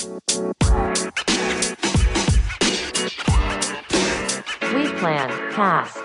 [0.00, 0.08] We
[4.98, 6.00] Plan Cast.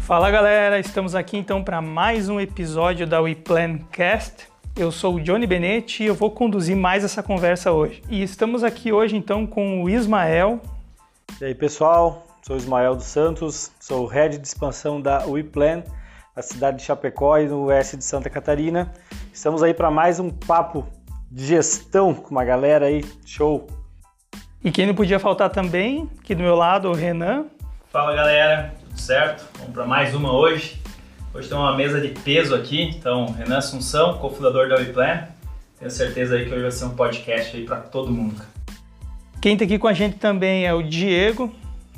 [0.00, 4.48] Fala galera, estamos aqui então para mais um episódio da We Plan Cast.
[4.76, 8.02] Eu sou o Johnny Benetti e eu vou conduzir mais essa conversa hoje.
[8.10, 10.60] E estamos aqui hoje então com o Ismael.
[11.40, 15.82] E aí pessoal, sou Ismael dos Santos, sou o Head de Expansão da We Plan
[16.34, 18.92] na cidade de Chapecó e no oeste de Santa Catarina.
[19.32, 20.86] Estamos aí para mais um papo
[21.28, 23.66] de gestão com uma galera aí, show!
[24.62, 27.46] E quem não podia faltar também, aqui do meu lado, o Renan.
[27.90, 29.44] Fala galera, tudo certo?
[29.58, 30.80] Vamos para mais uma hoje.
[31.34, 35.24] Hoje tem uma mesa de peso aqui, então Renan Assunção, cofundador da WePlan.
[35.80, 38.40] Tenho certeza aí que hoje vai ser um podcast aí para todo mundo.
[39.42, 41.52] Quem está aqui com a gente também é o Diego.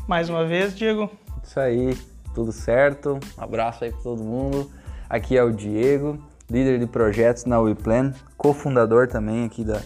[0.08, 1.10] Mais uma vez, Diego.
[1.44, 1.94] Isso aí,
[2.34, 3.20] tudo certo?
[3.38, 4.70] Um abraço aí para todo mundo.
[5.06, 6.18] Aqui é o Diego,
[6.50, 9.82] líder de projetos na WePlan, cofundador também aqui da,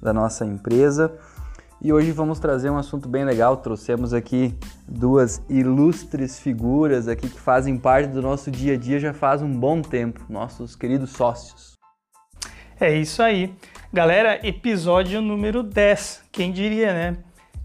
[0.00, 1.12] da nossa empresa.
[1.82, 3.56] E hoje vamos trazer um assunto bem legal.
[3.56, 9.12] Trouxemos aqui duas ilustres figuras aqui que fazem parte do nosso dia a dia já
[9.12, 11.72] faz um bom tempo, nossos queridos sócios.
[12.78, 13.52] É isso aí.
[13.92, 16.26] Galera, episódio número 10.
[16.30, 17.16] Quem diria, né?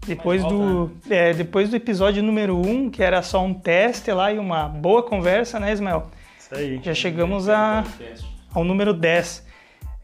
[0.06, 4.38] Depois do, é, depois do episódio número 1, que era só um teste lá e
[4.38, 6.10] uma boa conversa, né, Ismael?
[6.38, 6.80] Isso aí.
[6.82, 7.84] Já chegamos a,
[8.52, 9.46] ao número 10.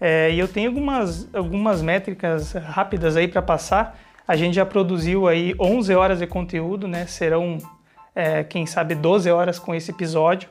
[0.00, 3.98] É, e eu tenho algumas, algumas métricas rápidas aí para passar.
[4.28, 7.06] A gente já produziu aí 11 horas de conteúdo, né?
[7.06, 7.58] Serão,
[8.14, 10.48] é, quem sabe, 12 horas com esse episódio.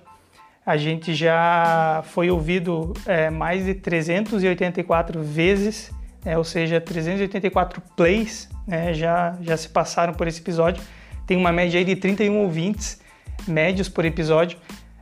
[0.65, 5.91] A gente já foi ouvido é, mais de 384 vezes,
[6.25, 6.37] né?
[6.37, 8.93] ou seja, 384 plays né?
[8.93, 10.83] já, já se passaram por esse episódio.
[11.27, 12.99] Tem uma média aí de 31 ouvintes
[13.47, 14.57] médios por episódio.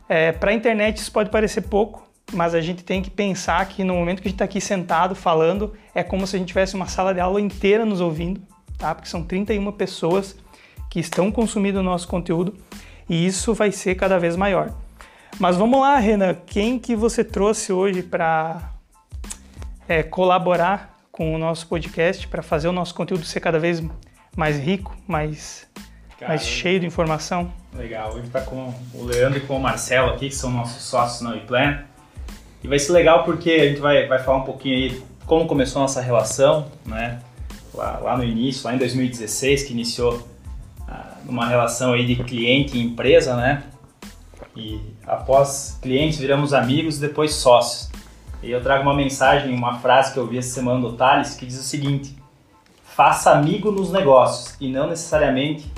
[0.08, 3.84] É, para a internet isso pode parecer pouco, mas a gente tem que pensar que
[3.84, 6.76] no momento que a gente está aqui sentado falando, é como se a gente tivesse
[6.76, 8.42] uma sala de aula inteira nos ouvindo,
[8.78, 8.94] tá?
[8.94, 10.36] porque são 31 pessoas
[10.90, 12.56] que estão consumindo o nosso conteúdo
[13.10, 14.74] e isso vai ser cada vez maior.
[15.40, 18.72] Mas vamos lá, Renan, quem que você trouxe hoje para
[19.88, 23.84] é, colaborar com o nosso podcast, para fazer o nosso conteúdo ser cada vez
[24.36, 25.68] mais rico, mais,
[26.18, 27.54] Cara, mais cheio de informação?
[27.72, 31.22] Legal, hoje está com o Leandro e com o Marcelo aqui, que são nossos sócios
[31.22, 31.84] na WePlan.
[32.64, 35.82] E vai ser legal porque a gente vai, vai falar um pouquinho aí como começou
[35.82, 37.22] a nossa relação, né?
[37.76, 40.28] Lá, lá no início, lá em 2016, que iniciou
[40.88, 43.62] ah, numa relação aí de cliente e empresa, né?
[44.56, 47.93] E após clientes viramos amigos e depois sócios.
[48.44, 51.46] E eu trago uma mensagem, uma frase que eu vi essa semana do Thales que
[51.46, 52.14] diz o seguinte:
[52.84, 55.72] faça amigo nos negócios e não necessariamente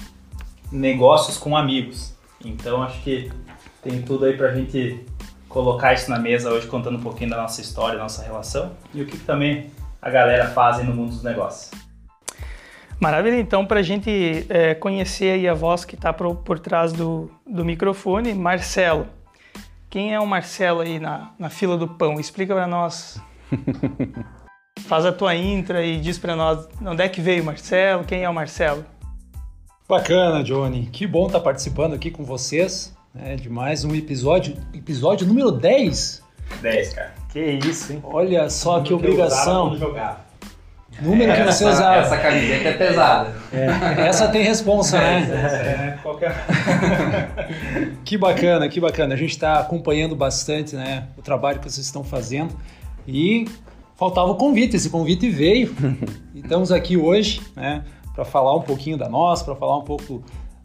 [0.71, 2.15] negócios com amigos.
[2.43, 3.31] Então acho que
[3.83, 5.05] tem tudo aí pra gente
[5.47, 9.01] colocar isso na mesa hoje, contando um pouquinho da nossa história, da nossa relação e
[9.01, 9.69] o que, também
[10.01, 11.71] a galera faz no mundo dos negócios.
[12.99, 16.91] Maravilha, então, para a gente é, conhecer aí a voz que está por, por trás
[16.91, 19.07] do, do microfone, Marcelo.
[19.90, 22.19] Quem é o Marcelo aí na, na fila do pão?
[22.19, 23.19] Explica para nós.
[24.88, 28.24] Faz a tua intro e diz para nós onde é que veio o Marcelo, quem
[28.24, 28.85] é o Marcelo.
[29.88, 30.88] Bacana, Johnny.
[30.88, 34.56] Que bom estar participando aqui com vocês né, de mais um episódio.
[34.74, 36.24] Episódio número 10.
[36.62, 37.13] 10, cara.
[37.31, 38.01] Que isso, hein?
[38.03, 39.78] Olha só que usava, obrigação.
[41.01, 42.01] Número que você usava.
[42.01, 43.35] Essa camiseta é pesada.
[43.51, 45.97] É, essa tem responsa, né?
[45.97, 46.34] É, qualquer...
[48.06, 49.13] Que bacana, que bacana.
[49.13, 52.56] A gente está acompanhando bastante né, o trabalho que vocês estão fazendo
[53.07, 53.45] e
[53.95, 54.75] faltava o convite.
[54.75, 55.75] Esse convite veio.
[56.34, 60.24] E estamos aqui hoje né, para falar um pouquinho da nós, para falar um pouco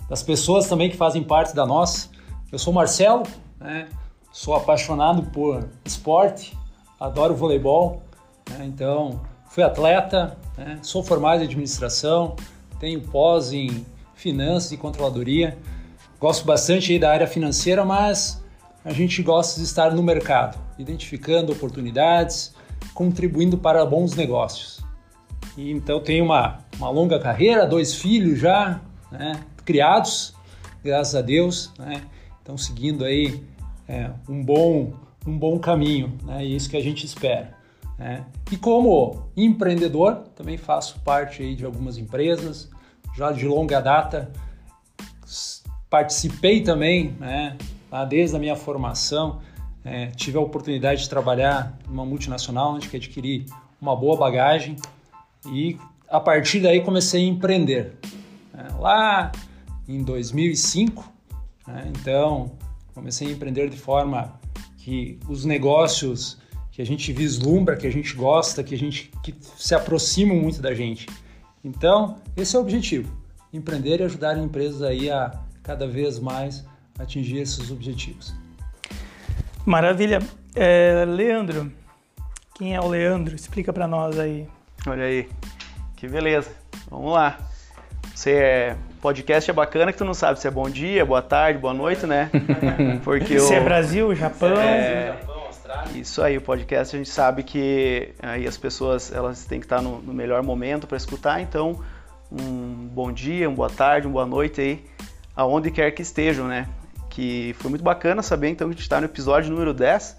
[0.08, 2.10] das pessoas também que fazem parte da nós.
[2.52, 3.24] Eu sou o Marcelo,
[3.58, 3.88] né,
[4.32, 6.56] sou apaixonado por esporte,
[6.98, 8.02] adoro voleibol,
[8.50, 12.36] né, então fui atleta, né, sou formado em administração,
[12.78, 13.84] tenho pós em
[14.14, 15.58] finanças e controladoria.
[16.18, 18.42] Gosto bastante da área financeira, mas
[18.84, 22.54] a gente gosta de estar no mercado, identificando oportunidades,
[22.94, 24.80] contribuindo para bons negócios.
[25.56, 28.80] E então tenho uma, uma longa carreira, dois filhos já
[29.10, 30.32] né, criados,
[30.82, 32.02] graças a Deus, né,
[32.38, 33.42] estão seguindo aí
[33.88, 34.92] é, um, bom,
[35.26, 37.59] um bom caminho, né, e isso que a gente espera.
[38.00, 38.24] Né.
[38.50, 42.70] E como empreendedor, também faço parte aí de algumas empresas,
[43.14, 44.32] já de longa data,
[45.90, 47.58] participei também, né,
[48.08, 49.42] desde a minha formação,
[49.84, 53.44] é, tive a oportunidade de trabalhar numa multinacional, onde adquiri
[53.78, 54.76] uma boa bagagem
[55.46, 55.76] e
[56.08, 57.98] a partir daí comecei a empreender.
[58.56, 59.30] É, lá
[59.86, 61.12] em 2005,
[61.66, 62.50] né, então
[62.94, 64.38] Comecei a empreender de forma
[64.78, 66.38] que os negócios
[66.80, 70.62] que a gente vislumbra, que a gente gosta, que a gente que se aproximam muito
[70.62, 71.06] da gente.
[71.62, 73.12] Então, esse é o objetivo:
[73.52, 75.30] empreender e ajudar empresas aí a
[75.62, 76.64] cada vez mais
[76.98, 78.34] atingir esses objetivos.
[79.66, 80.20] Maravilha.
[80.54, 81.70] É, Leandro,
[82.54, 83.36] quem é o Leandro?
[83.36, 84.48] Explica para nós aí.
[84.86, 85.28] Olha aí,
[85.96, 86.50] que beleza.
[86.90, 87.38] Vamos lá.
[88.14, 91.58] Você é podcast é bacana que tu não sabe se é bom dia, boa tarde,
[91.58, 92.30] boa noite, né?
[93.04, 93.56] Porque se o...
[93.56, 95.16] é Brasil, Japão, é...
[95.94, 99.82] Isso aí, o podcast a gente sabe que aí as pessoas elas têm que estar
[99.82, 101.80] no, no melhor momento para escutar, então
[102.30, 104.84] um bom dia, uma boa tarde, uma boa noite aí,
[105.34, 106.68] aonde quer que estejam, né?
[107.08, 110.16] Que foi muito bacana saber então que a gente está no episódio número 10.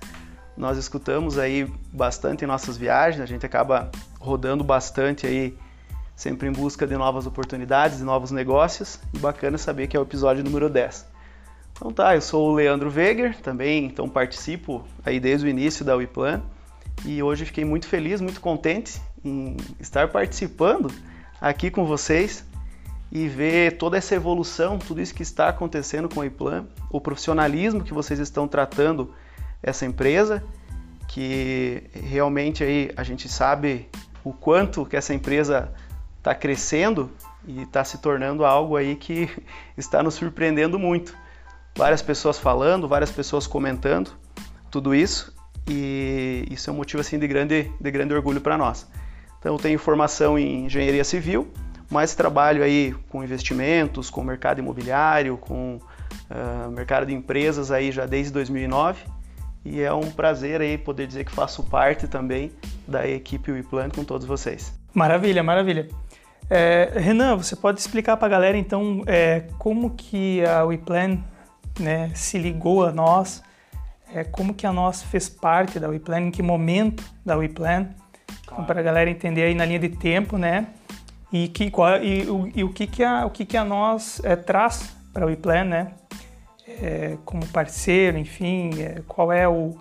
[0.58, 3.90] Nós escutamos aí bastante em nossas viagens, a gente acaba
[4.20, 5.58] rodando bastante aí
[6.16, 9.00] sempre em busca de novas oportunidades e novos negócios.
[9.14, 11.11] E bacana saber que é o episódio número 10.
[11.82, 15.96] Então tá, eu sou o Leandro Weger, também então participo aí desde o início da
[15.96, 16.44] WePlan
[17.04, 20.94] e hoje fiquei muito feliz, muito contente em estar participando
[21.42, 22.46] aqui com vocês
[23.12, 27.84] e ver toda essa evolução, tudo isso que está acontecendo com a WePlan, o profissionalismo
[27.84, 29.12] que vocês estão tratando
[29.64, 30.44] essa empresa,
[31.08, 33.90] que realmente aí a gente sabe
[34.24, 35.74] o quanto que essa empresa
[36.20, 37.10] está crescendo
[37.48, 39.28] e está se tornando algo aí que
[39.76, 41.20] está nos surpreendendo muito.
[41.76, 44.12] Várias pessoas falando, várias pessoas comentando
[44.70, 45.34] tudo isso
[45.68, 48.88] e isso é um motivo assim de grande, de grande orgulho para nós.
[49.40, 51.52] Então eu tenho formação em engenharia civil,
[51.90, 55.80] mas trabalho aí com investimentos, com mercado imobiliário, com
[56.30, 59.04] uh, mercado de empresas aí já desde 2009
[59.64, 62.52] e é um prazer aí poder dizer que faço parte também
[62.88, 64.74] da equipe WePlan com todos vocês.
[64.94, 65.88] Maravilha, maravilha.
[66.50, 71.20] É, Renan, você pode explicar para a galera então é, como que a WePlan
[71.80, 73.44] né, se ligou a nós,
[74.14, 77.96] é, como que a nós fez parte da WePlan, em que momento da WePlan, claro.
[78.44, 80.68] então, para a galera entender aí na linha de tempo, né?
[81.32, 84.22] E, que, qual, e, o, e o, que, que, a, o que, que a nós
[84.24, 85.92] é, traz para a WePlan, né?
[86.68, 89.78] É, como parceiro, enfim, é, qual é o,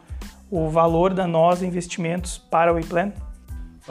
[0.51, 3.13] o valor da nós investimentos para a WePlan?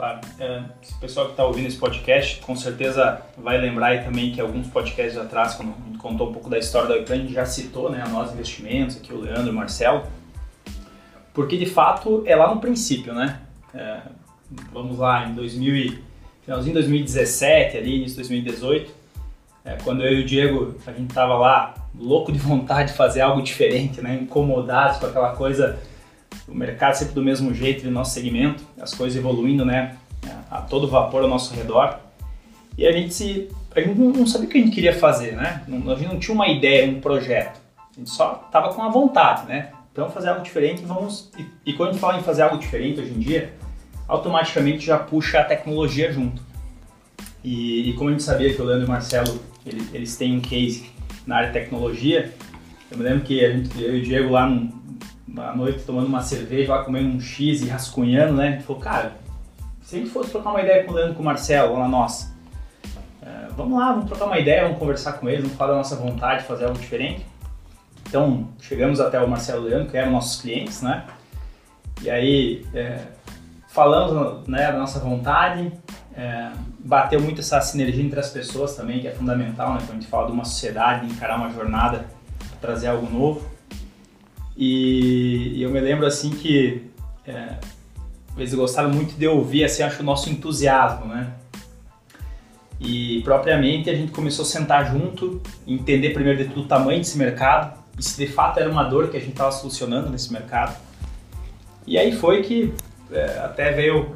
[0.00, 0.20] Claro.
[0.38, 0.62] É,
[0.96, 4.66] o pessoal que está ouvindo esse podcast, com certeza vai lembrar aí também que alguns
[4.66, 8.02] podcasts atrás, quando a gente contou um pouco da história da gente já citou né,
[8.02, 10.04] a Nós Investimentos, aqui o Leandro e o Marcelo,
[11.34, 13.40] porque de fato é lá no princípio, né?
[13.74, 13.98] É,
[14.72, 15.98] vamos lá, em 2000
[16.40, 18.90] finalzinho de 2017, ali, início de 2018,
[19.66, 23.20] é, quando eu e o Diego, a gente tava lá louco de vontade de fazer
[23.20, 24.14] algo diferente, né?
[24.14, 25.78] Incomodados com aquela coisa
[26.50, 29.96] o mercado sempre do mesmo jeito do nosso segmento, as coisas evoluindo, né,
[30.50, 31.98] a todo vapor ao nosso redor.
[32.76, 35.62] E a gente se a gente não sabia o que a gente queria fazer, né?
[35.68, 37.60] A gente não tinha uma ideia, um projeto.
[37.78, 39.70] A gente só tava com a vontade, né?
[39.92, 43.00] Então fazer algo diferente, vamos e, e quando a gente fala em fazer algo diferente
[43.00, 43.54] hoje em dia,
[44.08, 46.42] automaticamente já puxa a tecnologia junto.
[47.44, 50.36] E, e como a gente sabia que o Leandro e o Marcelo eles, eles têm
[50.36, 50.90] um case
[51.26, 52.32] na área de tecnologia,
[52.90, 54.72] eu me lembro que a gente, eu e o Diego lá num,
[55.36, 58.58] à noite tomando uma cerveja, lá comendo um X e rascunhando, né?
[58.58, 59.12] A falou, cara,
[59.82, 62.34] se a gente fosse trocar uma ideia com o Leandro com o Marcelo, lá nossa,
[63.22, 65.96] é, vamos lá, vamos trocar uma ideia, vamos conversar com eles, vamos falar da nossa
[65.96, 67.26] vontade de fazer algo diferente.
[68.08, 71.04] Então, chegamos até o Marcelo e o Leandro, que eram nossos clientes, né?
[72.02, 73.02] E aí, é,
[73.68, 75.72] falamos né, da nossa vontade,
[76.14, 79.80] é, bateu muito essa sinergia entre as pessoas também, que é fundamental, né?
[79.80, 82.06] Quando a gente fala de uma sociedade, de encarar uma jornada,
[82.60, 83.49] trazer algo novo.
[84.62, 86.82] E, eu me lembro assim que
[87.26, 87.54] é,
[88.36, 91.32] eles gostaram muito de ouvir assim, acho o nosso entusiasmo, né?
[92.78, 97.16] E propriamente a gente começou a sentar junto, entender primeiro de tudo o tamanho desse
[97.16, 100.78] mercado, e se de fato era uma dor que a gente estava solucionando nesse mercado.
[101.86, 102.74] E aí foi que
[103.10, 104.14] é, até veio,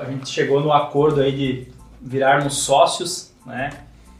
[0.00, 3.70] a gente chegou no acordo aí de virarmos sócios, né?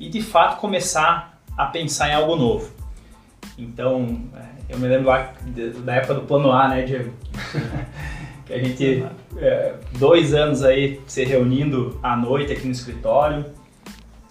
[0.00, 2.68] E de fato começar a pensar em algo novo.
[3.56, 5.32] Então, é, eu me lembro lá
[5.84, 7.12] da época do plano A, né, Diego?
[8.46, 9.04] que a gente,
[9.36, 13.44] é, dois anos aí se reunindo à noite aqui no escritório,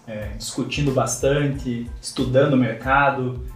[0.06, 3.46] é, discutindo bastante, estudando o mercado,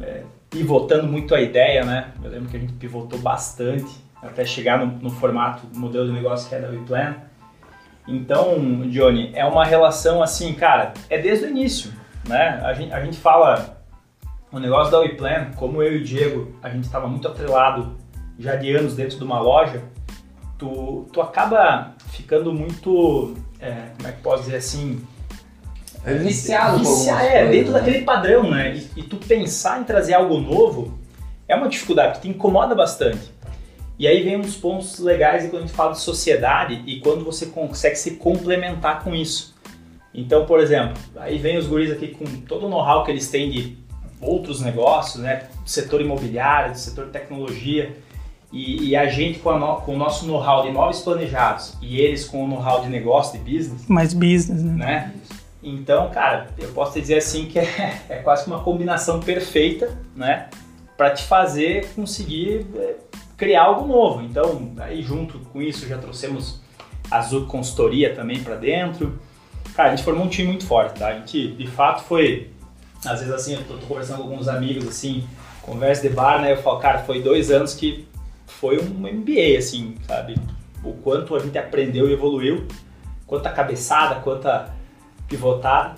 [0.00, 2.12] é, pivotando muito a ideia, né?
[2.24, 6.12] Eu lembro que a gente pivotou bastante até chegar no, no formato, no modelo de
[6.12, 7.14] negócio que é da WePlan.
[8.08, 11.92] Então, Johnny, é uma relação assim, cara, é desde o início,
[12.26, 12.58] né?
[12.64, 13.75] A gente, a gente fala
[14.52, 17.96] o negócio da WePlan, como eu e o Diego, a gente estava muito atrelado
[18.38, 19.82] já de anos dentro de uma loja,
[20.58, 25.04] tu, tu acaba ficando muito, é, como é que posso dizer assim,
[26.04, 27.80] é viciado, viciado é, dentro né?
[27.80, 28.76] daquele padrão, né?
[28.76, 30.96] E, e, tu pensar em trazer algo novo
[31.48, 33.34] é uma dificuldade, que te incomoda bastante.
[33.98, 37.46] E aí vem uns pontos legais quando a gente fala de sociedade e quando você
[37.46, 39.54] consegue se complementar com isso.
[40.14, 43.50] Então, por exemplo, aí vem os guris aqui com todo o know-how que eles têm
[43.50, 43.76] de
[44.20, 45.48] outros negócios, né?
[45.64, 47.96] Setor imobiliário, setor tecnologia.
[48.52, 52.24] E, e a gente com, no, com o nosso know-how de imóveis planejados e eles
[52.24, 53.86] com o know-how de negócio, de business.
[53.88, 54.72] Mais business, né?
[54.72, 55.14] né?
[55.62, 60.48] Então, cara, eu posso te dizer assim que é, é quase uma combinação perfeita, né?
[60.96, 62.94] Para te fazer conseguir é,
[63.36, 64.22] criar algo novo.
[64.22, 66.60] Então, aí junto com isso já trouxemos
[67.10, 69.18] a Zuc Consultoria também para dentro.
[69.74, 71.08] Cara, a gente formou um time muito forte, tá?
[71.08, 72.50] A gente, de fato, foi...
[73.06, 75.26] Às vezes, assim, eu tô, tô conversando com alguns amigos, assim,
[75.62, 76.52] conversa de bar, né?
[76.52, 78.06] Eu falo, cara, foi dois anos que
[78.46, 80.36] foi um MBA, assim, sabe?
[80.82, 82.66] O quanto a gente aprendeu e evoluiu,
[83.26, 84.70] quanta cabeçada, quanta
[85.28, 85.94] pivotada.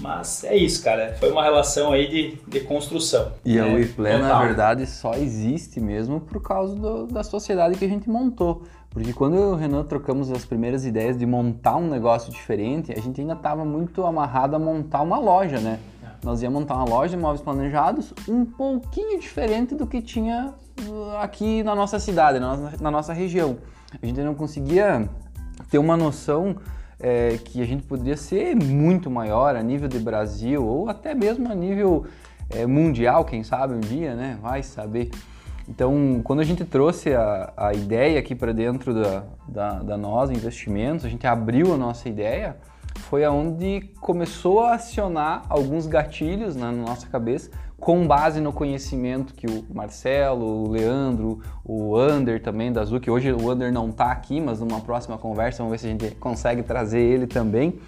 [0.00, 1.16] Mas é isso, cara.
[1.18, 3.32] Foi uma relação aí de, de construção.
[3.44, 3.60] E né?
[3.62, 8.08] a WePlan, na verdade, só existe mesmo por causa do, da sociedade que a gente
[8.08, 8.64] montou.
[8.90, 12.92] Porque quando eu e o Renan trocamos as primeiras ideias de montar um negócio diferente,
[12.92, 15.78] a gente ainda estava muito amarrado a montar uma loja, né?
[16.26, 20.52] Nós íamos montar uma loja de imóveis planejados um pouquinho diferente do que tinha
[20.82, 23.58] uh, aqui na nossa cidade, na nossa, na nossa região.
[24.02, 25.08] A gente não conseguia
[25.70, 26.56] ter uma noção
[26.98, 31.48] é, que a gente poderia ser muito maior a nível de Brasil ou até mesmo
[31.48, 32.06] a nível
[32.50, 34.36] é, mundial, quem sabe um dia, né?
[34.42, 35.10] Vai saber.
[35.68, 40.30] Então, quando a gente trouxe a, a ideia aqui para dentro da, da, da Nós
[40.30, 42.56] Investimentos, a gente abriu a nossa ideia,
[43.08, 49.34] foi aonde começou a acionar alguns gatilhos né, na nossa cabeça com base no conhecimento
[49.34, 53.90] que o Marcelo, o Leandro, o Ander também da Azul, que hoje o Ander não
[53.90, 57.78] está aqui, mas numa próxima conversa vamos ver se a gente consegue trazer ele também.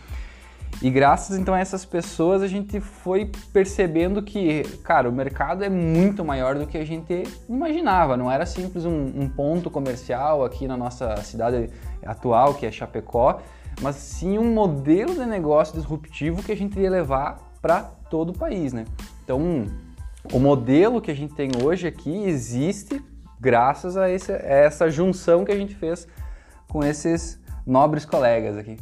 [0.81, 5.69] E graças então a essas pessoas a gente foi percebendo que, cara, o mercado é
[5.69, 8.17] muito maior do que a gente imaginava.
[8.17, 11.71] Não era simples um, um ponto comercial aqui na nossa cidade
[12.05, 13.41] atual, que é Chapecó,
[13.81, 18.33] mas sim um modelo de negócio disruptivo que a gente ia levar para todo o
[18.33, 18.85] país, né?
[19.25, 19.67] Então,
[20.33, 23.03] o modelo que a gente tem hoje aqui existe
[23.41, 26.07] graças a, esse, a essa junção que a gente fez
[26.69, 28.77] com esses nobres colegas aqui.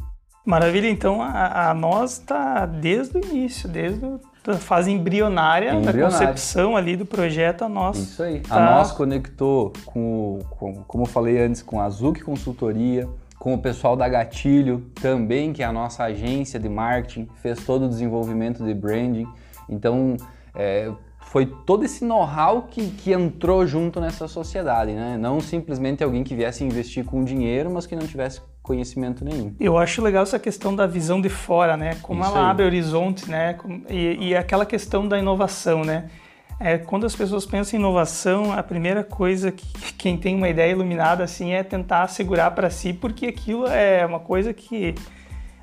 [0.45, 4.05] Maravilha, então a, a nós está desde o início, desde
[4.47, 7.97] a fase embrionária, embrionária, da concepção ali do projeto, a nós.
[7.97, 8.39] Isso aí.
[8.39, 8.55] Tá...
[8.55, 13.57] A nós conectou com, com, como eu falei antes, com a Zuc Consultoria, com o
[13.57, 18.63] pessoal da Gatilho também, que é a nossa agência de marketing, fez todo o desenvolvimento
[18.63, 19.27] de branding.
[19.69, 20.17] Então,
[20.55, 25.17] é, foi todo esse know-how que, que entrou junto nessa sociedade, né?
[25.17, 29.53] Não simplesmente alguém que viesse investir com dinheiro, mas que não tivesse conhecimento nenhum.
[29.59, 31.95] Eu acho legal essa questão da visão de fora, né?
[32.01, 32.51] Como Isso ela aí.
[32.51, 33.57] abre horizontes, né?
[33.89, 36.09] E, e, aquela questão da inovação, né?
[36.59, 40.71] É, quando as pessoas pensam em inovação, a primeira coisa que quem tem uma ideia
[40.71, 44.95] iluminada assim é tentar assegurar para si, porque aquilo é uma coisa que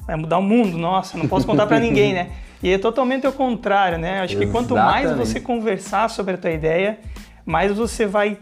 [0.07, 0.79] vai mudar o mundo.
[0.79, 2.31] Nossa, não posso contar para ninguém, né?
[2.63, 4.21] E é totalmente o contrário, né?
[4.21, 4.47] Acho Exatamente.
[4.47, 6.99] que quanto mais você conversar sobre a tua ideia,
[7.45, 8.39] mais você vai,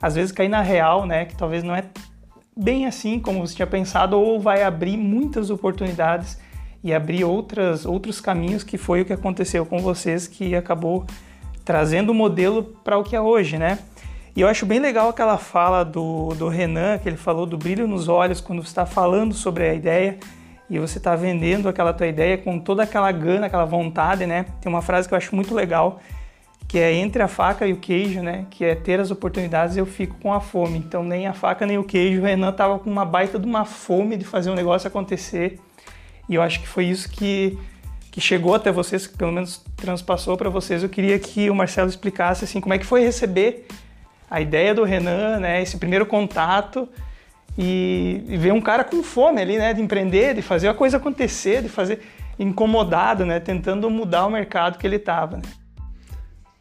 [0.00, 1.24] às vezes, cair na real, né?
[1.24, 1.84] Que talvez não é
[2.56, 6.38] bem assim como você tinha pensado, ou vai abrir muitas oportunidades
[6.84, 11.06] e abrir outras, outros caminhos, que foi o que aconteceu com vocês, que acabou
[11.64, 13.78] trazendo o modelo para o que é hoje, né?
[14.34, 17.86] E eu acho bem legal aquela fala do, do Renan, que ele falou do brilho
[17.86, 20.18] nos olhos quando você está falando sobre a ideia
[20.70, 24.46] e você está vendendo aquela tua ideia com toda aquela gana, aquela vontade, né?
[24.60, 26.00] Tem uma frase que eu acho muito legal,
[26.66, 28.46] que é entre a faca e o queijo, né?
[28.50, 30.78] Que é ter as oportunidades eu fico com a fome.
[30.78, 33.66] Então nem a faca nem o queijo, o Renan tava com uma baita de uma
[33.66, 35.60] fome de fazer um negócio acontecer.
[36.26, 37.58] E eu acho que foi isso que
[38.12, 40.82] que chegou até vocês, que pelo menos transpassou para vocês.
[40.82, 43.66] Eu queria que o Marcelo explicasse assim como é que foi receber
[44.30, 45.62] a ideia do Renan, né?
[45.62, 46.86] Esse primeiro contato
[47.56, 50.98] e, e ver um cara com fome ali, né, de empreender, de fazer a coisa
[50.98, 52.02] acontecer, de fazer
[52.38, 55.36] incomodado, né, tentando mudar o mercado que ele estava.
[55.36, 55.42] Né?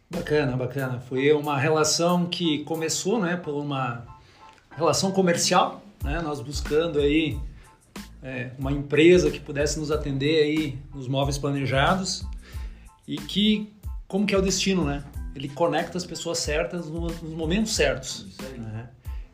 [0.10, 1.00] Bacana, bacana.
[1.08, 4.03] Foi uma relação que começou, né, por uma
[4.75, 7.38] relação comercial, né, nós buscando aí
[8.24, 12.25] é, uma empresa que pudesse nos atender aí nos móveis planejados
[13.08, 13.72] e que,
[14.08, 15.04] como que é o destino, né?
[15.36, 18.28] Ele conecta as pessoas certas nos momentos certos.
[18.58, 18.90] Né?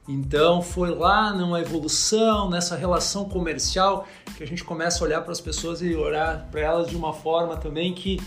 [0.07, 5.31] Então foi lá numa evolução, nessa relação comercial, que a gente começa a olhar para
[5.31, 8.21] as pessoas e olhar para elas de uma forma também que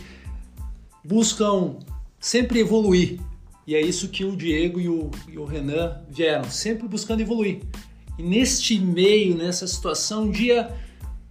[1.02, 1.76] buscam
[2.18, 3.18] sempre evoluir.
[3.66, 7.62] E é isso que o Diego e o, e o Renan vieram, sempre buscando evoluir.
[8.20, 10.70] E neste meio, nessa situação, um dia,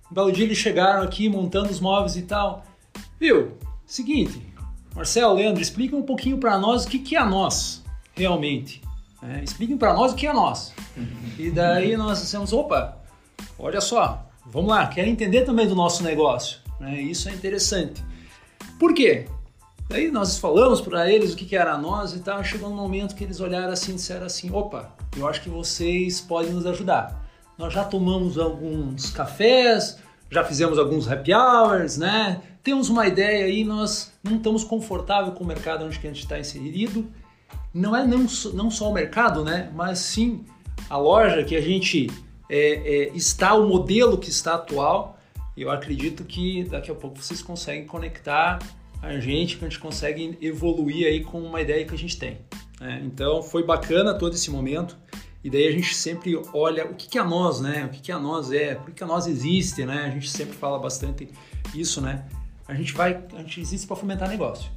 [0.09, 2.65] um belo dia eles chegaram aqui montando os móveis e tal.
[3.19, 3.51] Viu?
[3.85, 4.41] Seguinte,
[4.95, 7.83] Marcelo, Leandro, expliquem um pouquinho para nós o que, que é nós,
[8.15, 8.81] realmente.
[9.21, 10.73] É, expliquem para nós o que é nós.
[11.37, 12.97] E daí nós dissemos, opa,
[13.59, 16.57] olha só, vamos lá, quero entender também do nosso negócio.
[16.79, 16.99] Né?
[16.99, 18.03] Isso é interessante.
[18.79, 19.27] Por quê?
[19.89, 23.15] Daí nós falamos para eles o que, que era nós e tal, chegou um momento
[23.15, 27.27] que eles olharam assim e disseram assim, opa, eu acho que vocês podem nos ajudar.
[27.57, 29.97] Nós já tomamos alguns cafés,
[30.29, 32.39] já fizemos alguns happy hours, né?
[32.61, 36.37] Temos uma ideia aí, nós não estamos confortáveis com o mercado onde a gente está
[36.37, 37.11] inserido.
[37.73, 39.71] Não é não, não só o mercado, né?
[39.73, 40.45] Mas sim
[40.87, 42.11] a loja que a gente
[42.47, 45.17] é, é, está, o modelo que está atual.
[45.57, 48.59] Eu acredito que daqui a pouco vocês conseguem conectar
[49.01, 52.39] a gente, que a gente consegue evoluir aí com uma ideia que a gente tem.
[52.79, 53.01] Né?
[53.05, 54.97] Então foi bacana todo esse momento.
[55.43, 57.85] E daí a gente sempre olha o que, que a nós, né?
[57.85, 60.05] O que, que a nós é, por que a nós existe, né?
[60.05, 61.29] A gente sempre fala bastante
[61.73, 62.25] isso, né?
[62.67, 64.69] A gente vai, a gente existe para fomentar negócio.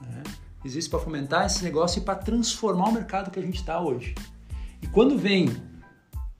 [0.00, 0.22] Né?
[0.64, 4.14] Existe para fomentar esse negócio e para transformar o mercado que a gente está hoje.
[4.80, 5.50] E quando vem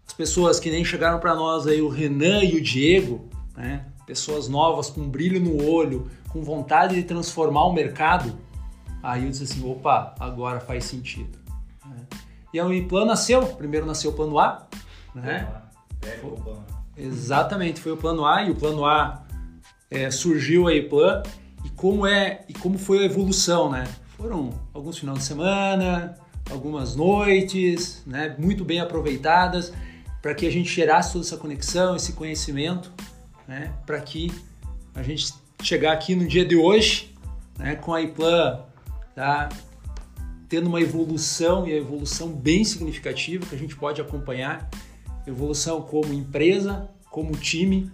[0.06, 3.84] as pessoas que nem chegaram para nós aí, o Renan e o Diego, né?
[4.06, 8.38] Pessoas novas com brilho no olho, com vontade de transformar o mercado,
[9.02, 11.38] aí eu disse assim, opa, agora faz sentido.
[12.52, 14.66] E o plano nasceu, primeiro nasceu o plano A,
[15.14, 15.46] né?
[16.20, 16.56] Foi,
[16.96, 19.22] exatamente, foi o plano A e o plano A
[19.90, 21.22] é, surgiu a E-Plan
[21.64, 23.86] e como é e como foi a evolução, né?
[24.16, 26.14] Foram alguns finais de semana,
[26.50, 28.34] algumas noites, né?
[28.38, 29.72] Muito bem aproveitadas
[30.22, 32.92] para que a gente gerasse toda essa conexão, esse conhecimento,
[33.46, 33.72] né?
[33.86, 34.32] Para que
[34.94, 35.32] a gente
[35.62, 37.14] chegar aqui no dia de hoje,
[37.58, 37.76] né?
[37.76, 38.64] Com a E-Plan,
[39.14, 39.48] tá?
[40.48, 44.68] tendo uma evolução e a evolução bem significativa que a gente pode acompanhar.
[45.26, 47.92] Evolução como empresa, como time.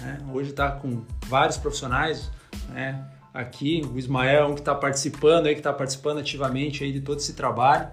[0.00, 0.18] Né?
[0.32, 2.30] Hoje está com vários profissionais
[2.70, 3.06] né?
[3.34, 3.82] aqui.
[3.92, 7.18] O Ismael é um que está participando, aí, que está participando ativamente aí de todo
[7.18, 7.88] esse trabalho.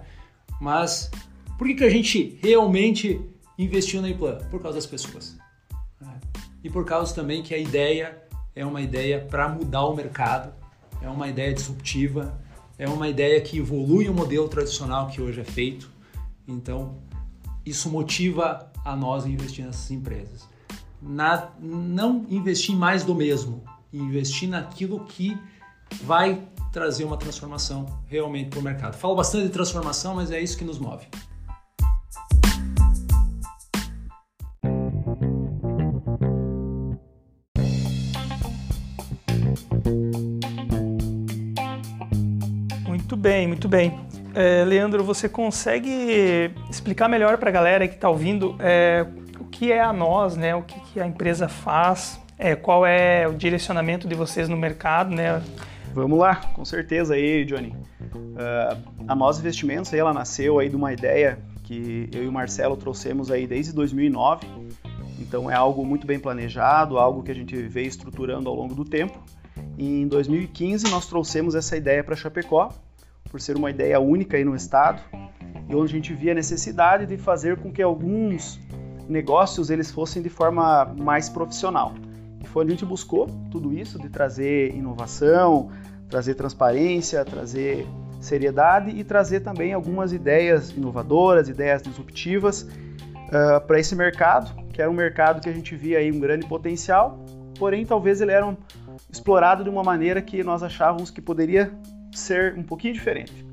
[0.58, 1.10] Mas
[1.58, 3.20] por que, que a gente realmente
[3.58, 4.38] investiu na Iplan?
[4.50, 5.36] Por causa das pessoas.
[6.00, 6.18] Né?
[6.62, 8.23] E por causa também que a ideia
[8.54, 10.52] é uma ideia para mudar o mercado,
[11.02, 12.38] é uma ideia disruptiva,
[12.78, 15.90] é uma ideia que evolui o modelo tradicional que hoje é feito.
[16.46, 16.98] Então,
[17.64, 20.48] isso motiva a nós investir nessas empresas.
[21.00, 23.62] Na, não investir mais do mesmo,
[23.92, 25.38] investir naquilo que
[26.02, 28.96] vai trazer uma transformação realmente para o mercado.
[28.96, 31.06] Falo bastante de transformação, mas é isso que nos move.
[43.16, 44.00] Bem, muito bem.
[44.34, 49.06] É, Leandro, você consegue explicar melhor para a galera que está ouvindo é,
[49.38, 50.54] o que é a nós, né?
[50.54, 55.14] O que, que a empresa faz, é, qual é o direcionamento de vocês no mercado,
[55.14, 55.42] né?
[55.92, 57.68] Vamos lá, com certeza aí, Johnny.
[58.00, 62.32] Uh, a Nós Investimentos, aí, ela nasceu aí de uma ideia que eu e o
[62.32, 64.46] Marcelo trouxemos aí desde 2009.
[65.20, 68.84] Então é algo muito bem planejado, algo que a gente veio estruturando ao longo do
[68.84, 69.22] tempo.
[69.78, 72.70] E em 2015 nós trouxemos essa ideia para Chapecó
[73.34, 75.02] por ser uma ideia única aí no estado,
[75.68, 78.60] e onde a gente via a necessidade de fazer com que alguns
[79.08, 81.94] negócios eles fossem de forma mais profissional.
[82.40, 85.68] E foi onde a gente buscou tudo isso, de trazer inovação,
[86.08, 87.84] trazer transparência, trazer
[88.20, 94.88] seriedade e trazer também algumas ideias inovadoras, ideias disruptivas uh, para esse mercado, que era
[94.88, 97.18] um mercado que a gente via aí um grande potencial,
[97.58, 98.56] porém talvez ele era um,
[99.10, 101.72] explorado de uma maneira que nós achávamos que poderia
[102.18, 103.44] ser um pouquinho diferente.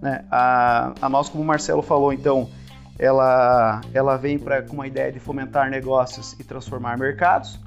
[0.00, 0.24] Né?
[0.30, 2.50] A, a nós, como o Marcelo falou, então,
[2.98, 7.58] ela, ela vem pra, com uma ideia de fomentar negócios e transformar mercados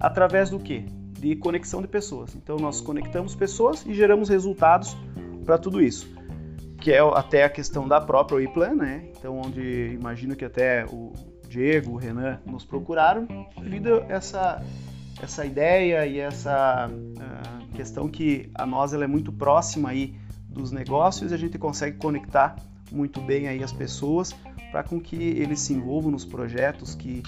[0.00, 0.84] através do quê?
[1.18, 2.34] De conexão de pessoas.
[2.34, 4.96] Então, nós conectamos pessoas e geramos resultados
[5.44, 6.10] para tudo isso.
[6.80, 9.04] Que é até a questão da própria WePlan, né?
[9.16, 11.12] Então, onde imagino que até o
[11.52, 13.28] Diego, o Renan nos procuraram
[13.60, 14.62] devido a essa,
[15.20, 20.14] essa ideia e essa uh, questão que a nós ela é muito próxima aí
[20.48, 22.56] dos negócios e a gente consegue conectar
[22.90, 24.34] muito bem aí as pessoas
[24.70, 27.22] para com que eles se envolvam nos projetos que,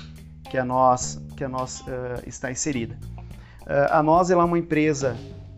[0.50, 2.98] que a nós que a nós uh, está inserida.
[3.62, 5.16] Uh, a nós ela é uma empresa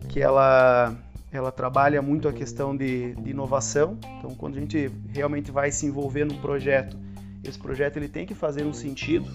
[0.09, 0.95] que ela
[1.31, 3.97] ela trabalha muito a questão de, de, inovação.
[4.17, 6.97] Então, quando a gente realmente vai se envolver num projeto,
[7.43, 9.29] esse projeto ele tem que fazer um sentido,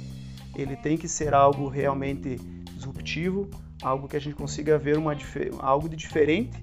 [0.56, 2.40] ele tem que ser algo realmente
[2.82, 3.48] disruptivo,
[3.82, 5.16] algo que a gente consiga ver uma,
[5.60, 6.62] algo de diferente,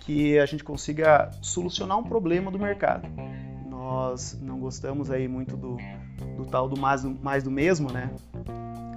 [0.00, 3.08] que a gente consiga solucionar um problema do mercado.
[3.68, 5.76] Nós não gostamos aí muito do,
[6.36, 8.10] do tal do mais, mais do mesmo, né?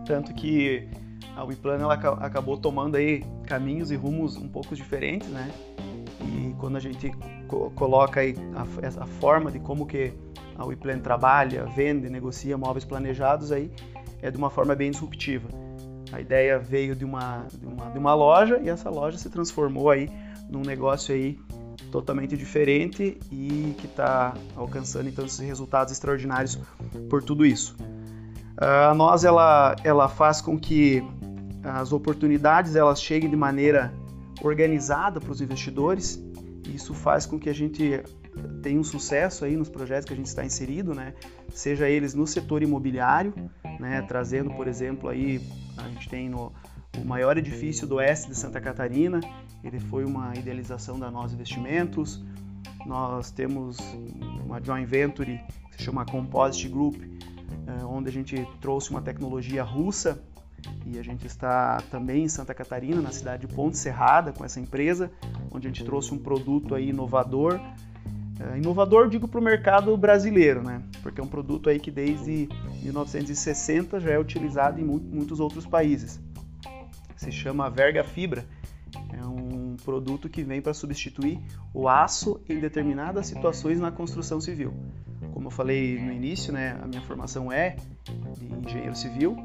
[0.05, 0.87] Tanto que
[1.35, 5.49] a WePlan ela acabou tomando aí caminhos e rumos um pouco diferentes, né?
[6.21, 7.11] E quando a gente
[7.47, 10.13] co coloca aí a, forma de como que
[10.57, 13.71] a WePlan trabalha, vende, negocia móveis planejados, aí
[14.21, 15.47] é de uma forma bem disruptiva.
[16.11, 19.89] A ideia veio de uma, de uma, de uma loja e essa loja se transformou
[19.89, 20.09] aí
[20.49, 21.39] num negócio aí
[21.91, 26.59] totalmente diferente e que está alcançando então esses resultados extraordinários
[27.09, 27.75] por tudo isso.
[28.57, 31.03] A nós ela, ela faz com que
[31.63, 33.93] as oportunidades elas cheguem de maneira
[34.41, 36.21] organizada para os investidores.
[36.67, 38.03] Isso faz com que a gente
[38.61, 41.13] tenha um sucesso aí nos projetos que a gente está inserido, né?
[41.53, 43.33] Seja eles no setor imobiliário,
[43.79, 44.01] né?
[44.07, 45.41] Trazendo, por exemplo, aí
[45.77, 46.51] a gente tem no,
[46.97, 49.19] o maior edifício do oeste de Santa Catarina.
[49.63, 52.23] Ele foi uma idealização da Nós Investimentos.
[52.85, 53.77] Nós temos
[54.43, 55.39] uma joint venture
[55.69, 60.21] que se chama Composite Group, eh, onde a gente trouxe uma tecnologia russa
[60.85, 64.59] e a gente está também em Santa Catarina, na cidade de Ponte Serrada, com essa
[64.59, 65.11] empresa,
[65.51, 67.59] onde a gente trouxe um produto aí inovador.
[68.41, 70.81] Uh, inovador, digo, para o mercado brasileiro, né?
[71.03, 72.49] Porque é um produto aí que desde
[72.81, 76.19] 1960 já é utilizado em muitos outros países.
[77.15, 78.45] Se chama Verga Fibra.
[79.13, 81.39] É um produto que vem para substituir
[81.73, 84.73] o aço em determinadas situações na construção civil.
[85.33, 87.75] Como eu falei no início, né, a minha formação é
[88.37, 89.37] de engenheiro civil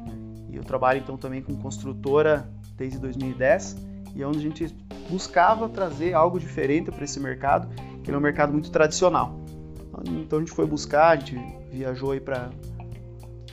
[0.49, 3.77] e eu trabalho então também com construtora desde 2010
[4.15, 4.75] e é onde a gente
[5.09, 7.69] buscava trazer algo diferente para esse mercado,
[8.07, 9.37] que é um mercado muito tradicional.
[10.05, 11.37] Então a gente foi buscar, a gente
[11.69, 12.49] viajou aí para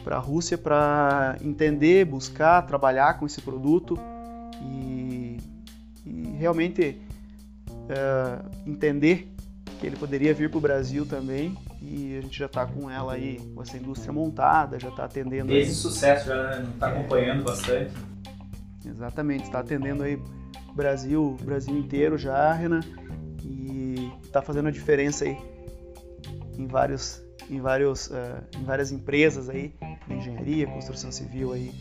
[0.04, 3.98] para a Rússia para entender, buscar, trabalhar com esse produto
[4.60, 5.38] e,
[6.04, 7.00] e realmente
[7.70, 9.32] uh, entender
[9.80, 13.14] que ele poderia vir para o Brasil também e a gente já está com ela
[13.14, 15.46] aí, com essa indústria montada, já está atendendo.
[15.46, 15.74] Desde aí...
[15.74, 17.94] sucesso, já está acompanhando bastante.
[18.84, 20.20] Exatamente, está atendendo aí
[20.74, 23.03] Brasil, Brasil inteiro já, Renan, e
[24.34, 25.38] está fazendo a diferença aí
[26.58, 29.72] em vários, em vários, uh, em várias empresas aí,
[30.10, 31.72] engenharia, construção civil aí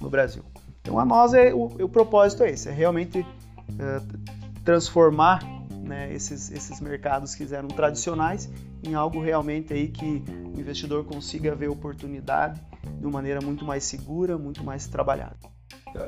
[0.00, 0.42] no Brasil.
[0.80, 5.40] Então a nós é o, o propósito é esse, é realmente uh, transformar
[5.82, 8.50] né, esses, esses mercados que eram tradicionais
[8.82, 10.22] em algo realmente aí que
[10.54, 12.58] o investidor consiga ver oportunidade
[12.98, 15.36] de uma maneira muito mais segura, muito mais trabalhada.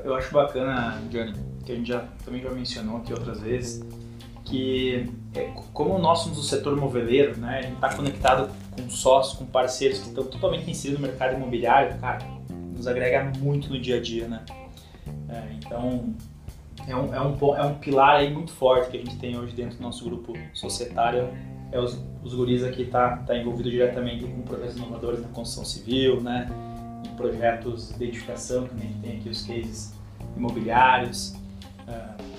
[0.03, 1.33] Eu acho bacana, Johnny,
[1.65, 3.83] que a gente já também já mencionou aqui outras vezes,
[4.51, 9.37] que é, como nós somos o setor moveleiro, né, a gente está conectado com sócios,
[9.37, 12.19] com parceiros que estão totalmente inseridos no mercado imobiliário, cara,
[12.75, 14.43] nos agrega muito no dia a dia, né?
[15.29, 16.13] É, então,
[16.85, 19.55] é um, é, um, é um pilar aí muito forte que a gente tem hoje
[19.55, 21.29] dentro do nosso grupo societário.
[21.71, 26.19] É os, os guris aqui tá, tá envolvido diretamente com projetos inovadores na construção civil,
[26.19, 26.49] né?
[27.05, 29.93] Em projetos de identificação, que a gente tem aqui os cases
[30.35, 31.40] imobiliários.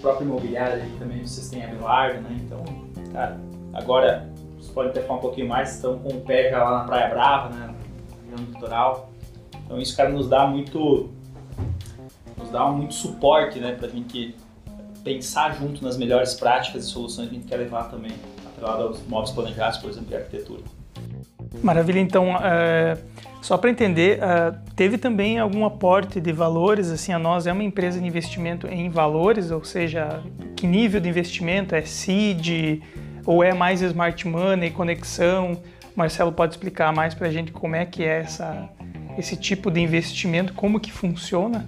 [0.03, 2.37] Próprio imobiliário aí também vocês têm a Belardo, né?
[2.45, 2.65] Então,
[3.13, 3.41] cara,
[3.73, 6.85] agora vocês podem até falar um pouquinho mais, estão com o pé já lá na
[6.85, 7.75] Praia Brava, né?
[8.31, 9.11] No litoral.
[9.65, 11.11] Então isso, cara, nos dá muito
[12.37, 14.35] nos dá muito suporte né, para a gente
[15.05, 18.13] pensar junto nas melhores práticas e soluções que a gente quer levar também,
[18.47, 20.63] atrelado aos móveis planejados, por exemplo, e arquitetura.
[21.63, 22.97] Maravilha, então, é,
[23.43, 27.65] só para entender, é, teve também algum aporte de valores, assim, a nós é uma
[27.65, 30.23] empresa de investimento em valores, ou seja,
[30.57, 32.81] que nível de investimento, é seed,
[33.27, 35.61] ou é mais smart money, conexão,
[35.95, 38.71] Marcelo pode explicar mais para a gente como é que é essa,
[39.19, 41.67] esse tipo de investimento, como que funciona?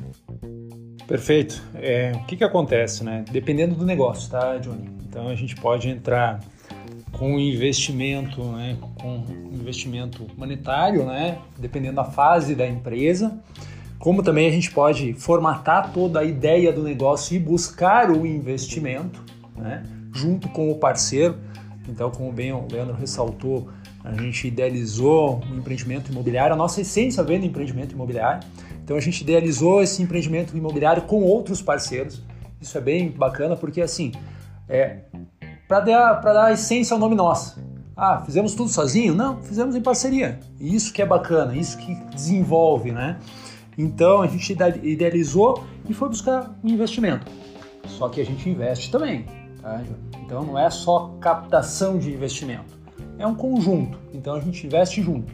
[1.06, 1.62] Perfeito.
[1.74, 3.24] É, o que, que acontece, né?
[3.30, 4.88] Dependendo do negócio, tá, Johnny?
[5.08, 6.40] Então a gente pode entrar
[7.18, 8.76] com investimento, né?
[9.00, 11.38] Com investimento monetário, né?
[11.58, 13.38] Dependendo da fase da empresa.
[13.98, 19.22] Como também a gente pode formatar toda a ideia do negócio e buscar o investimento,
[19.56, 19.82] né?
[20.12, 21.36] Junto com o parceiro.
[21.88, 23.68] Então, como bem o Leandro ressaltou,
[24.02, 26.52] a gente idealizou um empreendimento imobiliário.
[26.52, 28.46] A nossa essência vem do empreendimento imobiliário.
[28.84, 32.22] Então a gente idealizou esse empreendimento imobiliário com outros parceiros.
[32.60, 34.12] Isso é bem bacana porque assim,
[34.68, 34.98] é
[35.80, 37.58] para dar dar essência ao nome nosso.
[37.96, 39.14] Ah, fizemos tudo sozinho?
[39.14, 40.40] Não, fizemos em parceria.
[40.60, 43.18] Isso que é bacana, isso que desenvolve, né?
[43.78, 47.30] Então a gente idealizou e foi buscar um investimento.
[47.86, 49.26] Só que a gente investe também.
[49.60, 49.80] Tá?
[50.24, 52.78] Então não é só captação de investimento,
[53.18, 53.98] é um conjunto.
[54.12, 55.32] Então a gente investe junto.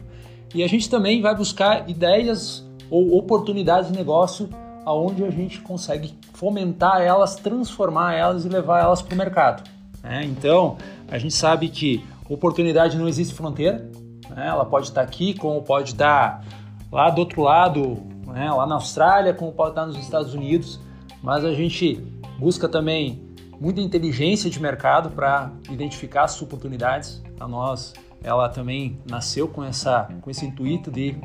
[0.53, 4.49] E a gente também vai buscar ideias ou oportunidades de negócio
[4.85, 9.80] aonde a gente consegue fomentar elas, transformar elas e levar elas para o mercado.
[10.01, 10.23] Né?
[10.25, 10.77] Então,
[11.09, 13.89] a gente sabe que oportunidade não existe fronteira,
[14.29, 14.47] né?
[14.47, 16.43] ela pode estar aqui, como pode estar
[16.91, 18.51] lá do outro lado, né?
[18.51, 20.79] lá na Austrália, como pode estar nos Estados Unidos,
[21.21, 22.01] mas a gente
[22.39, 23.21] busca também
[23.59, 27.21] muita inteligência de mercado para identificar as oportunidades.
[27.39, 31.15] A nós, ela também nasceu com essa com esse intuito de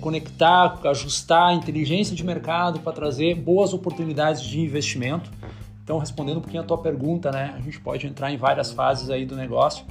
[0.00, 5.30] conectar, ajustar a inteligência de mercado para trazer boas oportunidades de investimento.
[5.86, 7.54] Então, respondendo um pouquinho a tua pergunta, né?
[7.56, 9.86] A gente pode entrar em várias fases aí do negócio,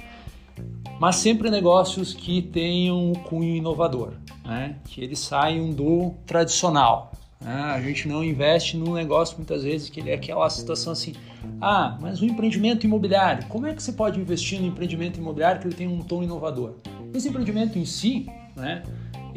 [1.00, 4.12] mas sempre negócios que tenham um cunho inovador,
[4.44, 4.76] né?
[4.84, 7.12] Que eles saiam do tradicional.
[7.40, 7.50] Né?
[7.50, 11.14] A gente não investe num negócio muitas vezes que ele é aquela situação assim,
[11.62, 15.66] ah, mas o empreendimento imobiliário, como é que você pode investir no empreendimento imobiliário que
[15.66, 16.74] ele tem um tom inovador?
[17.14, 18.82] Esse empreendimento em si, né?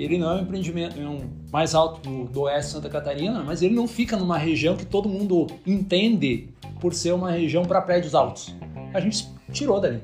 [0.03, 3.43] Ele não é um empreendimento é um mais alto do, do oeste de Santa Catarina,
[3.43, 7.81] mas ele não fica numa região que todo mundo entende por ser uma região para
[7.81, 8.55] prédios altos.
[8.93, 10.01] A gente tirou dali.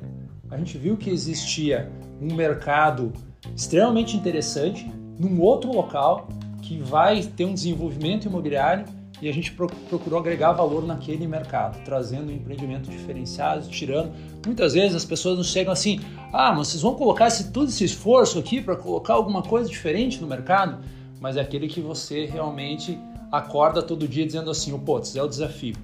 [0.52, 3.14] A gente viu que existia um mercado
[3.56, 6.28] extremamente interessante num outro local
[6.62, 8.86] que vai ter um desenvolvimento imobiliário
[9.22, 14.12] e a gente procurou agregar valor naquele mercado, trazendo um empreendimento diferenciado, tirando.
[14.46, 16.02] Muitas vezes as pessoas nos chegam assim:
[16.34, 20.20] ah, mas vocês vão colocar esse, todo esse esforço aqui para colocar alguma coisa diferente
[20.20, 20.84] no mercado?
[21.20, 23.00] Mas é aquele que você realmente
[23.32, 25.76] acorda todo dia dizendo assim: o oh, é o desafio.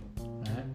[0.46, 0.66] Né?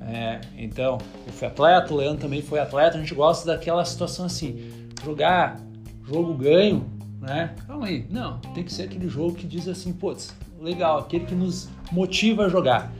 [0.00, 4.26] É, então, eu fui atleta, o Leandro também foi atleta, a gente gosta daquela situação
[4.26, 5.60] assim: jogar
[6.06, 6.86] jogo ganho,
[7.20, 7.54] né?
[7.66, 11.34] Calma aí, não, tem que ser aquele jogo que diz assim: putz, legal, aquele que
[11.34, 12.90] nos motiva a jogar.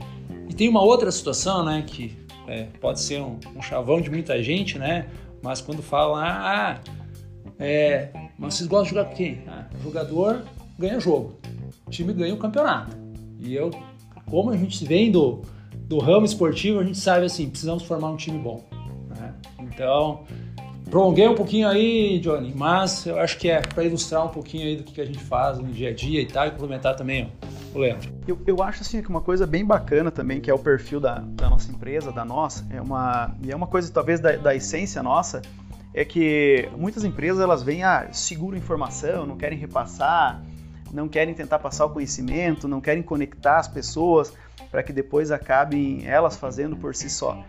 [0.48, 4.40] E tem uma outra situação, né, que é, pode ser um, um, chavão de muita
[4.42, 5.06] gente, né,
[5.42, 6.78] mas quando falam, ah,
[7.58, 9.42] é, mas vocês gostam de jogar com quem?
[9.48, 10.44] Ah, jogador
[10.78, 11.38] ganha jogo,
[11.86, 12.96] o time ganha o campeonato.
[13.40, 13.70] E eu,
[14.30, 18.16] como a gente vem do, do ramo esportivo, a gente sabe assim, precisamos formar um
[18.16, 18.62] time bom.
[19.16, 19.34] Né?
[19.60, 20.24] Então,
[20.90, 24.76] prolonguei um pouquinho aí, Johnny, mas eu acho que é para ilustrar um pouquinho aí
[24.76, 27.32] do que a gente faz no dia a dia e tal, e complementar também
[27.74, 28.12] o Leandro.
[28.26, 31.18] Eu, eu acho assim que uma coisa bem bacana também, que é o perfil da,
[31.18, 35.02] da nossa empresa, da nossa, é uma, e é uma coisa talvez da, da essência
[35.02, 35.42] nossa,
[35.92, 40.42] é que muitas empresas elas vêm, ah, seguram informação, não querem repassar,
[40.92, 44.32] não querem tentar passar o conhecimento, não querem conectar as pessoas
[44.70, 47.44] para que depois acabem elas fazendo por si só.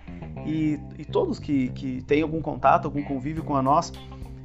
[0.45, 3.91] E, e todos que, que têm algum contato, algum convívio com a nós,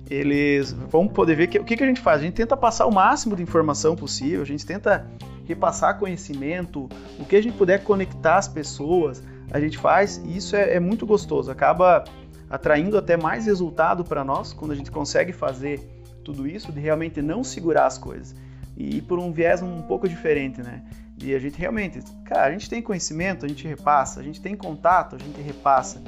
[0.09, 2.21] eles vão poder ver que, o que, que a gente faz.
[2.21, 5.07] A gente tenta passar o máximo de informação possível, a gente tenta
[5.51, 10.57] repassar conhecimento, o que a gente puder conectar as pessoas, a gente faz e isso
[10.57, 11.51] é, é muito gostoso.
[11.51, 12.05] Acaba
[12.49, 15.81] atraindo até mais resultado para nós quando a gente consegue fazer
[16.25, 18.35] tudo isso, de realmente não segurar as coisas
[18.77, 20.83] e ir por um viés um pouco diferente, né?
[21.23, 24.57] E a gente realmente, cara, a gente tem conhecimento, a gente repassa, a gente tem
[24.57, 26.03] contato, a gente repassa.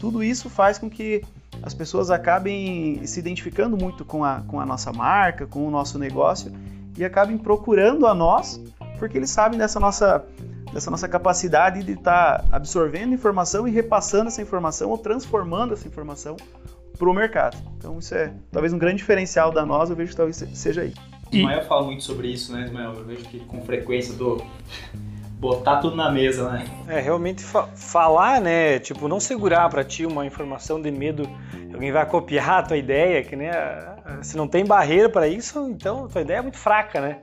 [0.00, 1.22] Tudo isso faz com que
[1.62, 5.98] as pessoas acabem se identificando muito com a, com a nossa marca, com o nosso
[5.98, 6.52] negócio
[6.96, 8.60] e acabem procurando a nós,
[8.98, 10.24] porque eles sabem dessa nossa,
[10.72, 15.86] dessa nossa capacidade de estar tá absorvendo informação e repassando essa informação ou transformando essa
[15.86, 16.36] informação
[16.98, 17.56] para o mercado.
[17.76, 20.94] Então isso é talvez um grande diferencial da nós, eu vejo que talvez seja aí.
[21.32, 21.38] E...
[21.38, 22.94] Ismael fala muito sobre isso, né, Ismael?
[22.94, 24.42] Eu vejo que com frequência do
[25.38, 26.64] botar tudo na mesa, né?
[26.88, 28.78] É, realmente fa falar, né?
[28.78, 31.28] Tipo, não segurar para ti uma informação de medo
[31.76, 33.52] alguém vai copiar a tua ideia, que né,
[34.22, 37.18] se não tem barreira para isso, então a tua ideia é muito fraca, né?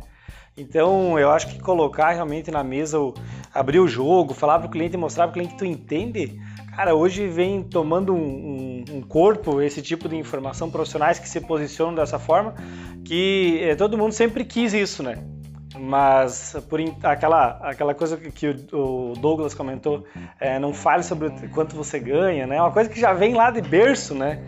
[0.56, 3.14] Então, eu acho que colocar realmente na mesa, o,
[3.54, 6.40] abrir o jogo, falar para o cliente, mostrar para o cliente que tu entende,
[6.76, 11.42] cara, hoje vem tomando um, um, um, corpo esse tipo de informação, profissionais que se
[11.42, 12.54] posicionam dessa forma,
[13.04, 15.24] que é, todo mundo sempre quis isso, né?
[15.76, 20.06] Mas por aquela, aquela coisa que o Douglas comentou,
[20.40, 22.58] é, não fale sobre quanto você ganha, né?
[22.58, 24.40] É uma coisa que já vem lá de berço, né?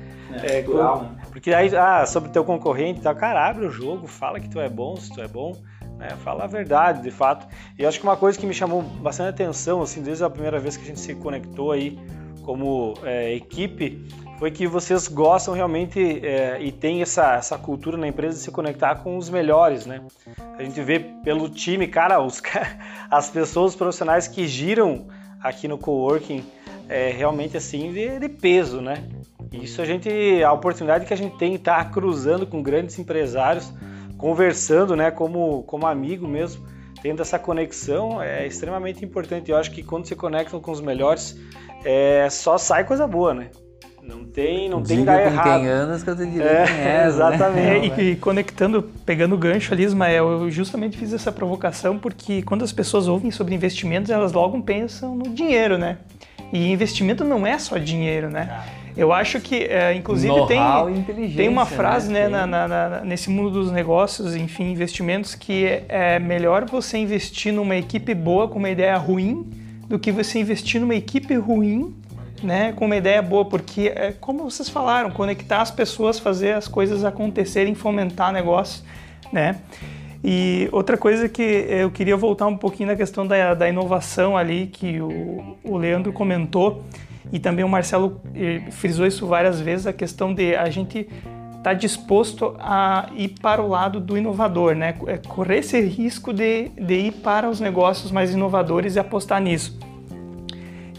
[0.43, 1.15] É, é cultural, né?
[1.31, 4.59] Porque aí, ah, sobre teu concorrente e tal, cara, abre o jogo, fala que tu
[4.59, 5.55] é bom, se tu é bom,
[5.97, 6.10] né?
[6.23, 7.47] Fala a verdade, de fato.
[7.77, 10.77] E acho que uma coisa que me chamou bastante atenção, assim, desde a primeira vez
[10.77, 11.97] que a gente se conectou aí
[12.43, 18.08] como é, equipe, foi que vocês gostam realmente é, e tem essa, essa cultura na
[18.08, 20.01] empresa de se conectar com os melhores, né?
[20.58, 22.41] A gente vê pelo time, cara, os,
[23.10, 25.08] as pessoas profissionais que giram
[25.41, 26.43] aqui no coworking
[26.89, 29.03] é realmente assim de, de peso, né?
[29.51, 30.10] Isso a gente,
[30.43, 33.71] a oportunidade que a gente tem estar tá cruzando com grandes empresários,
[34.17, 36.65] conversando, né, como, como amigo mesmo,
[37.01, 39.51] tendo essa conexão é extremamente importante.
[39.51, 41.38] Eu acho que quando se conectam com os melhores,
[41.84, 43.49] é, só sai coisa boa, né?
[44.01, 45.62] Não tem, não Diga tem dar errado.
[45.62, 47.08] Quem anos que eu te diria é, quem é, né?
[47.08, 47.89] Exatamente.
[47.89, 48.04] Né?
[48.04, 52.63] E, e, conectando, pegando o gancho ali, Ismael, eu justamente fiz essa provocação porque quando
[52.63, 55.97] as pessoas ouvem sobre investimentos, elas logo pensam no dinheiro, né?
[56.54, 58.63] E investimento não é só dinheiro, né?
[58.97, 63.51] Eu acho que, é, inclusive, tem, tem uma frase né, né na, na, nesse mundo
[63.51, 68.69] dos negócios, enfim, investimentos, que é, é melhor você investir numa equipe boa com uma
[68.69, 69.45] ideia ruim
[69.88, 71.93] do que você investir numa equipe ruim,
[72.41, 76.67] né, com uma ideia boa, porque é como vocês falaram, conectar as pessoas, fazer as
[76.67, 78.84] coisas acontecerem, fomentar negócios,
[79.31, 79.58] né?
[80.23, 84.67] E outra coisa que eu queria voltar um pouquinho na questão da, da inovação ali,
[84.67, 86.84] que o, o Leandro comentou,
[87.31, 91.61] e também o Marcelo eh, frisou isso várias vezes, a questão de a gente estar
[91.63, 94.95] tá disposto a ir para o lado do inovador, né?
[95.07, 99.77] É correr esse risco de, de ir para os negócios mais inovadores e apostar nisso.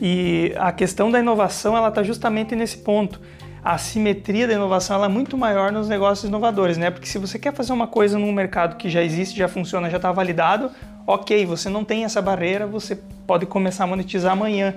[0.00, 3.20] E a questão da inovação, ela está justamente nesse ponto.
[3.64, 6.90] A simetria da inovação é muito maior nos negócios inovadores, né?
[6.90, 9.96] Porque se você quer fazer uma coisa num mercado que já existe, já funciona, já
[9.96, 10.70] está validado,
[11.06, 14.74] ok, você não tem essa barreira, você pode começar a monetizar amanhã.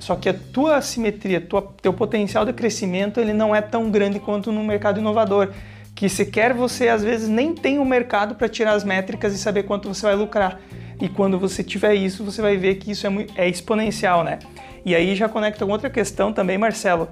[0.00, 4.18] Só que a tua simetria, tua, teu potencial de crescimento, ele não é tão grande
[4.18, 5.50] quanto no mercado inovador.
[5.94, 9.38] Que sequer você às vezes nem tem o um mercado para tirar as métricas e
[9.38, 10.58] saber quanto você vai lucrar.
[10.98, 14.38] E quando você tiver isso, você vai ver que isso é, é exponencial, né?
[14.84, 17.08] E aí já conecta com outra questão também, Marcelo,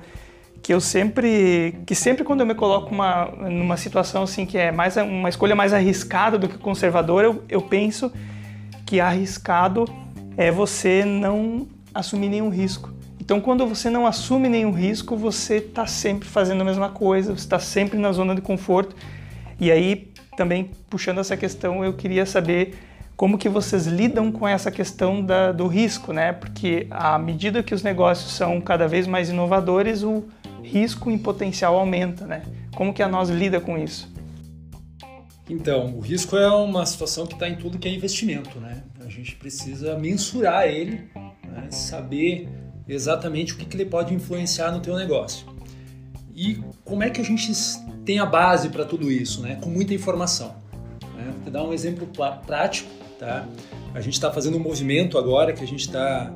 [0.62, 4.72] que eu sempre, que sempre quando eu me coloco uma, numa situação assim que é
[4.72, 8.10] mais uma escolha mais arriscada do que conservadora, eu, eu penso
[8.86, 9.84] que arriscado
[10.36, 11.66] é você não
[11.98, 12.92] assumir nenhum risco.
[13.20, 17.44] Então, quando você não assume nenhum risco, você está sempre fazendo a mesma coisa, você
[17.44, 18.96] está sempre na zona de conforto.
[19.60, 22.78] E aí, também puxando essa questão, eu queria saber
[23.16, 26.32] como que vocês lidam com essa questão da, do risco, né?
[26.32, 30.24] Porque à medida que os negócios são cada vez mais inovadores, o
[30.62, 32.42] risco em potencial aumenta, né?
[32.76, 34.08] Como que a nós lida com isso?
[35.50, 38.84] Então, o risco é uma situação que está em tudo que é investimento, né?
[39.04, 41.10] A gente precisa mensurar ele
[41.52, 41.70] né?
[41.70, 42.48] saber
[42.86, 45.46] exatamente o que, que ele pode influenciar no teu negócio.
[46.34, 47.52] E como é que a gente
[48.04, 49.58] tem a base para tudo isso, né?
[49.60, 50.56] com muita informação.
[51.16, 51.32] Né?
[51.34, 52.08] Vou te dar um exemplo
[52.46, 52.88] prático.
[53.18, 53.46] Tá?
[53.94, 56.32] A gente está fazendo um movimento agora que a gente está,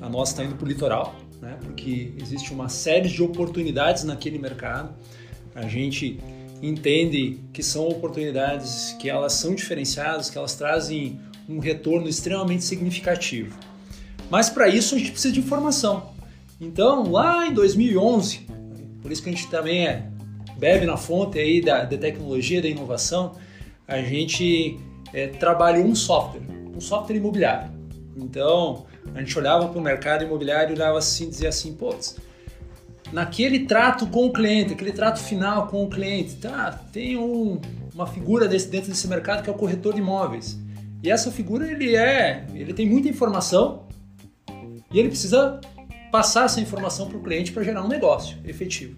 [0.00, 1.56] a nossa está indo para o litoral, né?
[1.62, 4.94] porque existe uma série de oportunidades naquele mercado.
[5.54, 6.20] A gente
[6.62, 13.56] entende que são oportunidades que elas são diferenciadas, que elas trazem um retorno extremamente significativo.
[14.30, 16.14] Mas para isso a gente precisa de informação.
[16.60, 18.46] Então, lá em 2011,
[19.02, 20.08] por isso que a gente também é,
[20.58, 23.32] bebe na fonte aí da, da tecnologia, da inovação,
[23.86, 24.78] a gente
[25.12, 26.42] é, trabalhou um software,
[26.74, 27.70] um software imobiliário.
[28.16, 31.94] Então, a gente olhava para o mercado imobiliário e olhava assim, dizia assim, pô,
[33.12, 37.60] naquele trato com o cliente, aquele trato final com o cliente, tá, tem um,
[37.94, 40.58] uma figura desse, dentro desse mercado que é o corretor de imóveis.
[41.02, 43.85] E essa figura ele é, ele tem muita informação,
[44.96, 45.60] e ele precisa
[46.10, 48.96] passar essa informação para o cliente para gerar um negócio efetivo.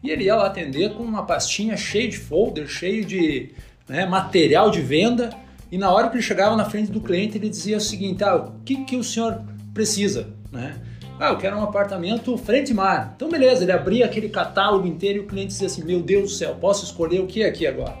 [0.00, 3.50] E ele ia lá atender com uma pastinha cheia de folder, cheio de
[3.88, 5.30] né, material de venda.
[5.68, 8.36] E na hora que ele chegava na frente do cliente, ele dizia o seguinte: ah,
[8.36, 9.42] o que, que o senhor
[9.74, 10.28] precisa?
[10.52, 10.80] Né?
[11.18, 13.14] Ah, eu quero um apartamento frente mar.
[13.16, 16.36] Então, beleza, ele abria aquele catálogo inteiro e o cliente dizia assim: Meu Deus do
[16.36, 17.98] céu, posso escolher o que aqui agora?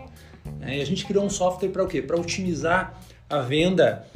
[0.60, 2.00] É, e a gente criou um software para o quê?
[2.00, 2.94] Para otimizar
[3.28, 4.06] a venda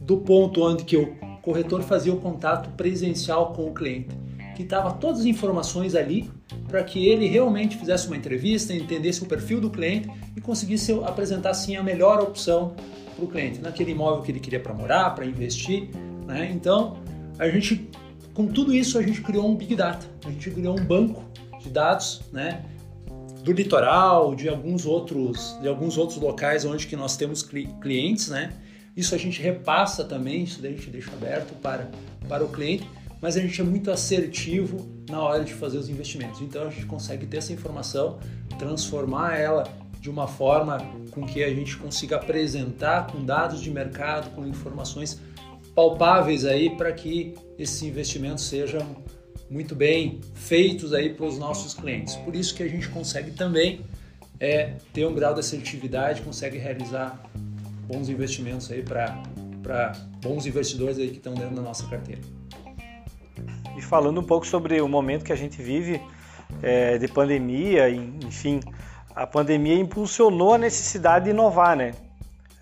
[0.00, 4.08] do ponto onde que eu corretor fazia o contato presencial com o cliente,
[4.54, 6.30] que estava todas as informações ali
[6.68, 11.54] para que ele realmente fizesse uma entrevista, entendesse o perfil do cliente e conseguisse apresentar
[11.54, 12.74] sim a melhor opção
[13.16, 15.88] para o cliente, naquele imóvel que ele queria para morar, para investir.
[16.26, 16.50] Né?
[16.54, 16.96] Então,
[17.38, 17.88] a gente,
[18.34, 21.24] com tudo isso, a gente criou um Big Data, a gente criou um banco
[21.60, 22.64] de dados, né?
[23.42, 28.52] do litoral, de alguns outros, de alguns outros locais onde que nós temos clientes, né?
[28.96, 31.90] Isso a gente repassa também, isso daí a gente deixa aberto para,
[32.28, 32.88] para o cliente,
[33.20, 36.40] mas a gente é muito assertivo na hora de fazer os investimentos.
[36.40, 38.18] Então a gente consegue ter essa informação,
[38.58, 39.64] transformar ela
[40.00, 40.78] de uma forma
[41.10, 45.20] com que a gente consiga apresentar com dados de mercado, com informações
[45.74, 48.96] palpáveis aí para que esses investimentos sejam
[49.50, 52.16] muito bem feitos aí para os nossos clientes.
[52.16, 53.80] Por isso que a gente consegue também
[54.38, 57.20] é, ter um grau de assertividade, consegue realizar
[57.90, 62.20] bons investimentos aí para bons investidores aí que estão dentro da nossa carteira.
[63.76, 66.00] E falando um pouco sobre o momento que a gente vive
[66.62, 68.60] é, de pandemia, enfim,
[69.14, 71.92] a pandemia impulsionou a necessidade de inovar, né?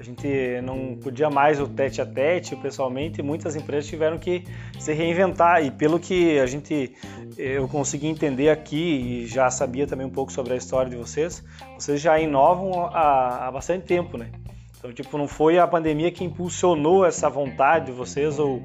[0.01, 0.29] A gente
[0.63, 4.45] não podia mais o tete a tete, pessoalmente, muitas empresas tiveram que
[4.79, 5.65] se reinventar.
[5.65, 6.95] E pelo que a gente
[7.37, 8.77] eu consegui entender aqui
[9.23, 11.43] e já sabia também um pouco sobre a história de vocês,
[11.77, 14.31] vocês já inovam há, há bastante tempo, né?
[14.79, 18.63] Então, tipo, não foi a pandemia que impulsionou essa vontade de vocês ou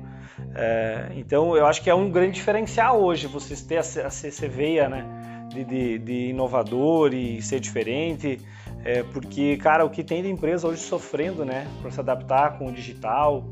[0.56, 4.90] é, então eu acho que é um grande diferencial hoje vocês ter essa, essa veia,
[4.90, 5.06] né,
[5.50, 8.40] de, de, de, inovador e ser diferente,
[8.84, 12.68] é, porque cara o que tem de empresa hoje sofrendo, né, para se adaptar com
[12.68, 13.48] o digital,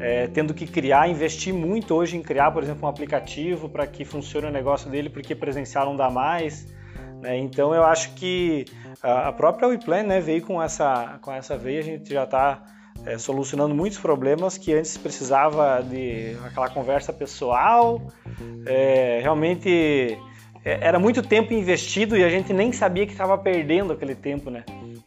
[0.00, 4.04] é, tendo que criar, investir muito hoje em criar, por exemplo, um aplicativo para que
[4.04, 6.66] funcione o negócio dele, porque presencial não dá mais.
[7.24, 7.38] Né?
[7.38, 8.66] Então eu acho que
[9.02, 12.62] a própria WePlan né, veio com essa, com essa veia, a gente já está
[13.06, 18.02] é, solucionando muitos problemas que antes precisava de aquela conversa pessoal,
[18.66, 20.18] é, realmente
[20.62, 24.50] é, era muito tempo investido e a gente nem sabia que estava perdendo aquele tempo,
[24.50, 24.62] né?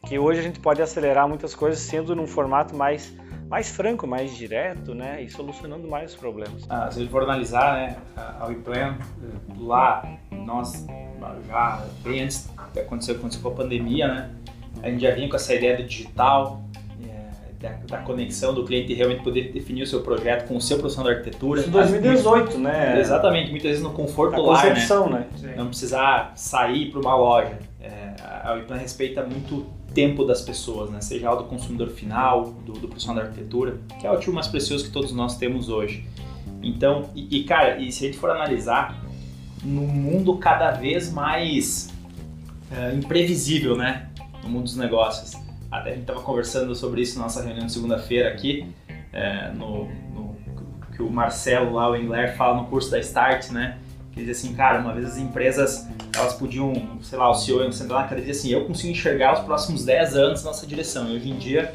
[0.07, 3.15] Que hoje a gente pode acelerar muitas coisas sendo num formato mais
[3.47, 5.21] mais franco, mais direto, né?
[5.21, 6.65] E solucionando mais problemas.
[6.67, 8.97] Ah, se a gente for analisar, né, a WePlan,
[9.57, 10.85] lá, nós
[11.47, 14.29] já bem antes de acontecer, acontecer com a pandemia, né?
[14.83, 16.63] A gente já vinha com essa ideia do digital,
[17.59, 21.11] da, da, conexão do cliente realmente poder definir o seu projeto com o seu profissional
[21.11, 21.61] de arquitetura.
[21.61, 22.99] Isso 2018, né?
[22.99, 25.25] Exatamente, muitas vezes no conforto lar, concepção, né?
[25.39, 25.55] né?
[25.57, 27.57] Não precisar sair para uma loja.
[27.81, 28.13] É,
[28.43, 31.01] a Wiplan respeita muito o tempo das pessoas, né?
[31.01, 34.85] Seja do consumidor final, do, do profissional da arquitetura, que é o ativo mais precioso
[34.85, 36.05] que todos nós temos hoje.
[36.61, 39.03] Então, e, e cara, e se a gente for analisar,
[39.63, 41.89] no mundo cada vez mais
[42.71, 44.09] é, imprevisível, né?
[44.43, 45.35] No mundo dos negócios
[45.71, 48.73] até a gente estava conversando sobre isso na nossa reunião de segunda-feira aqui,
[49.11, 50.35] é, no, no,
[50.95, 53.77] que o Marcelo lá, o Engler, fala no curso da Start, né?
[54.15, 57.93] Ele diz assim, cara, uma vez as empresas, elas podiam, sei lá, o CEO sendo
[57.93, 61.09] lá, cara, dizia assim, eu consigo enxergar os próximos 10 anos nossa direção.
[61.09, 61.71] E hoje em dia,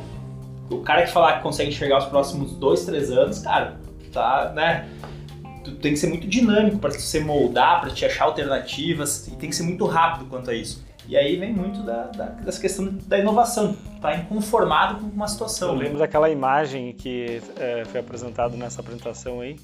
[0.69, 3.77] o cara que falar que consegue enxergar os próximos 2, 3 anos, cara,
[4.13, 4.89] tá, né?
[5.63, 9.49] Tu tem que ser muito dinâmico para você moldar, para te achar alternativas, e tem
[9.49, 10.85] que ser muito rápido quanto a isso.
[11.09, 15.71] E aí vem muito da, da, dessa questão da inovação, tá inconformado com uma situação.
[15.71, 19.57] Eu lembro daquela imagem que é, foi apresentada nessa apresentação aí,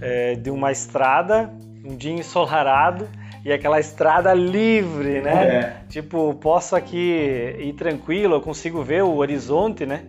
[0.00, 1.52] é, de uma estrada,
[1.84, 3.08] um dia ensolarado,
[3.44, 5.46] e aquela estrada livre, né?
[5.46, 5.76] É.
[5.88, 10.04] Tipo, posso aqui ir tranquilo, eu consigo ver o horizonte, né?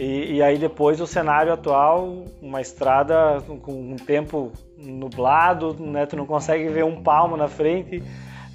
[0.00, 6.06] E, e, aí depois o cenário atual, uma estrada com um tempo nublado, né?
[6.06, 8.02] Tu não consegue ver um palmo na frente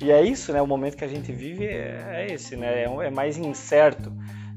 [0.01, 0.59] e é isso, né?
[0.59, 2.81] O momento que a gente vive é, é esse, né?
[2.81, 4.11] É, é, mais incerto.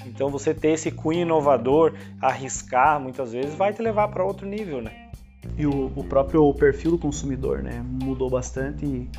[0.07, 4.81] Então você ter esse cunho inovador, arriscar, muitas vezes vai te levar para outro nível,
[4.81, 5.11] né?
[5.59, 7.85] E o, o, próprio perfil do consumidor, né?
[7.85, 9.11] Mudou bastante e,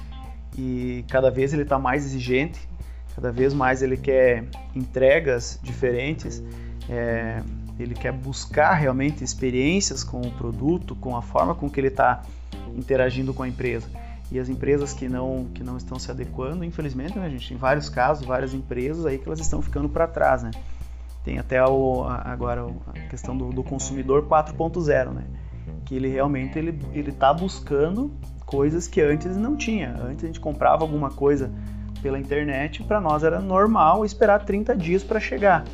[0.57, 2.59] e cada vez ele está mais exigente,
[3.15, 4.45] cada vez mais ele quer
[4.75, 6.43] entregas diferentes,
[6.89, 7.43] é,
[7.79, 12.21] ele quer buscar realmente experiências com o produto, com a forma com que ele está
[12.75, 13.87] interagindo com a empresa.
[14.31, 17.89] E as empresas que não, que não estão se adequando, infelizmente, né, gente, em vários
[17.89, 20.51] casos, várias empresas aí que elas estão ficando para trás, né?
[21.23, 25.23] Tem até o, agora a questão do, do consumidor 4.0, né?
[25.85, 28.11] Que ele realmente ele ele está buscando
[28.45, 29.95] coisas que antes não tinha.
[29.99, 31.51] Antes a gente comprava alguma coisa
[32.01, 35.65] pela internet, para nós era normal esperar 30 dias para chegar.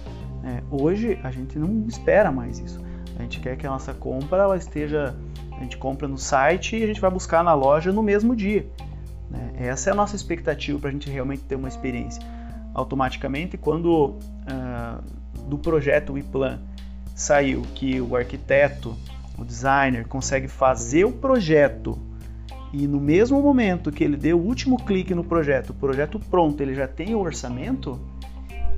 [0.46, 2.80] É, hoje a gente não espera mais isso.
[3.18, 5.16] A gente quer que a nossa compra ela esteja
[5.58, 8.68] a gente compra no site e a gente vai buscar na loja no mesmo dia.
[9.30, 9.54] Né?
[9.58, 12.22] Essa é a nossa expectativa para a gente realmente ter uma experiência.
[12.74, 15.02] Automaticamente, quando uh,
[15.48, 16.60] do projeto Iplan
[17.16, 18.96] saiu que o arquiteto,
[19.38, 21.98] o designer, consegue fazer o projeto
[22.74, 26.62] e no mesmo momento que ele deu o último clique no projeto, o projeto pronto,
[26.62, 27.98] ele já tem o orçamento,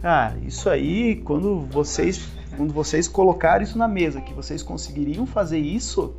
[0.02, 5.60] cara, isso aí, quando vocês, quando vocês colocarem isso na mesa, que vocês conseguiriam fazer
[5.60, 6.16] isso,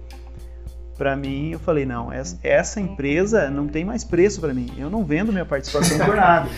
[0.96, 2.10] para mim, eu falei, não,
[2.42, 4.68] essa empresa não tem mais preço para mim.
[4.76, 6.48] Eu não vendo minha participação por nada.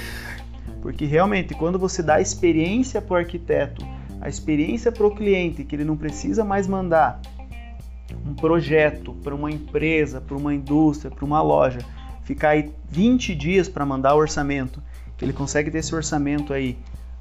[0.80, 3.86] Porque realmente, quando você dá experiência para o arquiteto,
[4.18, 7.20] a experiência para o cliente, que ele não precisa mais mandar
[8.26, 11.80] um projeto para uma empresa, para uma indústria, para uma loja,
[12.22, 14.82] ficar aí 20 dias para mandar o orçamento,
[15.18, 16.78] que ele consegue ter esse orçamento aí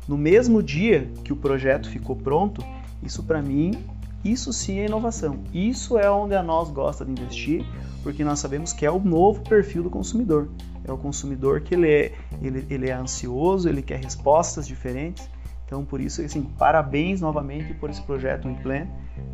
[0.09, 2.65] no mesmo dia que o projeto ficou pronto,
[3.03, 3.77] isso para mim
[4.23, 5.39] isso sim é inovação.
[5.53, 7.65] Isso é onde a nós gosta de investir,
[8.03, 10.49] porque nós sabemos que é o novo perfil do consumidor.
[10.83, 15.29] É o consumidor que ele é, ele, ele é ansioso, ele quer respostas diferentes.
[15.65, 18.87] Então, por isso, assim, parabéns novamente por esse projeto Plan,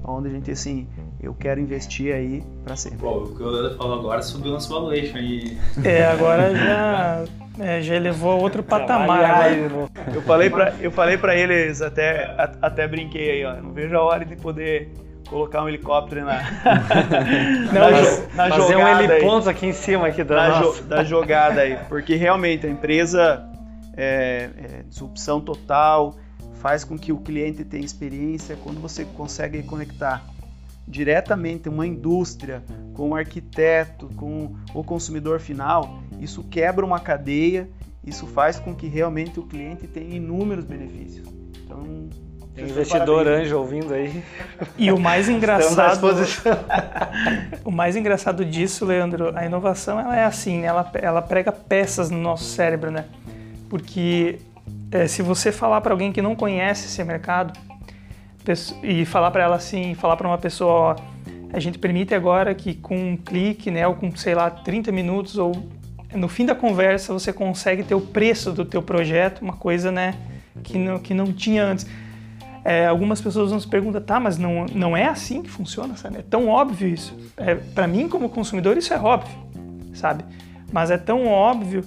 [0.03, 0.85] onde a gente, assim,
[1.19, 2.99] eu quero investir aí para sempre.
[2.99, 5.57] Bom, o que o Leandro falou agora subiu nosso valuation aí.
[5.83, 7.25] É, agora já
[7.59, 9.51] é, já elevou outro patamar.
[10.13, 14.01] Eu falei para eu falei para eles até até brinquei aí, ó, não vejo a
[14.01, 14.91] hora de poder
[15.29, 16.41] colocar um helicóptero na,
[17.73, 17.89] na,
[18.35, 22.15] na fazer jogada um heliponto aqui em cima aqui da, jo, da jogada aí, porque
[22.15, 23.43] realmente a empresa
[23.97, 26.15] é, é, disrupção total,
[26.55, 28.57] faz com que o cliente tenha experiência.
[28.63, 30.23] Quando você consegue conectar
[30.87, 32.63] diretamente uma indústria
[32.93, 37.69] com um arquiteto, com o consumidor final, isso quebra uma cadeia,
[38.05, 41.27] isso faz com que realmente o cliente tenha inúmeros benefícios.
[41.63, 42.07] Então,
[42.53, 44.23] Tem investidor anjo ouvindo aí.
[44.77, 46.07] E o mais engraçado,
[47.65, 50.67] o mais engraçado disso, Leandro, a inovação ela é assim, né?
[50.67, 53.05] ela, ela prega peças no nosso cérebro, né?
[53.67, 54.39] Porque
[54.91, 57.57] é, se você falar para alguém que não conhece esse mercado
[58.83, 60.95] e falar para ela assim, falar para uma pessoa, ó,
[61.53, 65.37] a gente permite agora que com um clique, né, ou com sei lá 30 minutos
[65.37, 65.53] ou
[66.13, 70.15] no fim da conversa você consegue ter o preço do teu projeto, uma coisa, né,
[70.63, 71.85] que não, que não tinha antes.
[72.63, 76.17] É, algumas pessoas nos perguntam, tá, mas não, não é assim que funciona, sabe?
[76.17, 77.15] É tão óbvio isso.
[77.37, 79.37] É, para mim, como consumidor, isso é óbvio,
[79.93, 80.25] sabe?
[80.73, 81.83] Mas é tão óbvio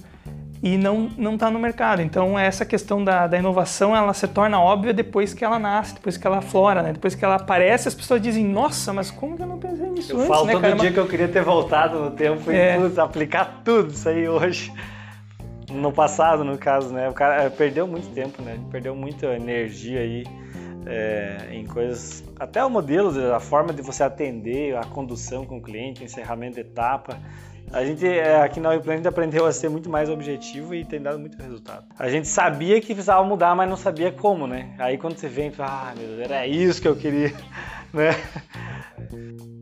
[0.61, 2.01] e não não está no mercado.
[2.01, 6.17] Então, essa questão da, da inovação, ela se torna óbvia depois que ela nasce, depois
[6.17, 6.91] que ela flora, né?
[6.93, 10.11] Depois que ela aparece, as pessoas dizem, nossa, mas como que eu não pensei nisso
[10.11, 10.75] Eu antes, falo né, todo cara?
[10.75, 12.75] dia que eu queria ter voltado no tempo É.
[12.75, 14.71] e putz, aplicar tudo isso aí hoje.
[15.71, 17.07] No passado, no caso, né?
[17.07, 18.57] O cara eh, perdeu muito tempo, né?
[18.71, 20.23] Perdeu muita energia aí
[20.85, 22.23] é, em coisas.
[22.39, 26.61] Até o modelo, a forma de você atender, a condução com o cliente, encerramento de
[26.61, 27.17] etapa.
[27.71, 31.19] A gente é, aqui na WePlan aprendeu a ser muito mais objetivo e tem dado
[31.19, 31.85] muito resultado.
[31.97, 34.73] A gente sabia que precisava mudar, mas não sabia como, né?
[34.79, 37.31] Aí quando você vem, fala, ah, meu Deus, era isso que eu queria,
[37.93, 38.11] né?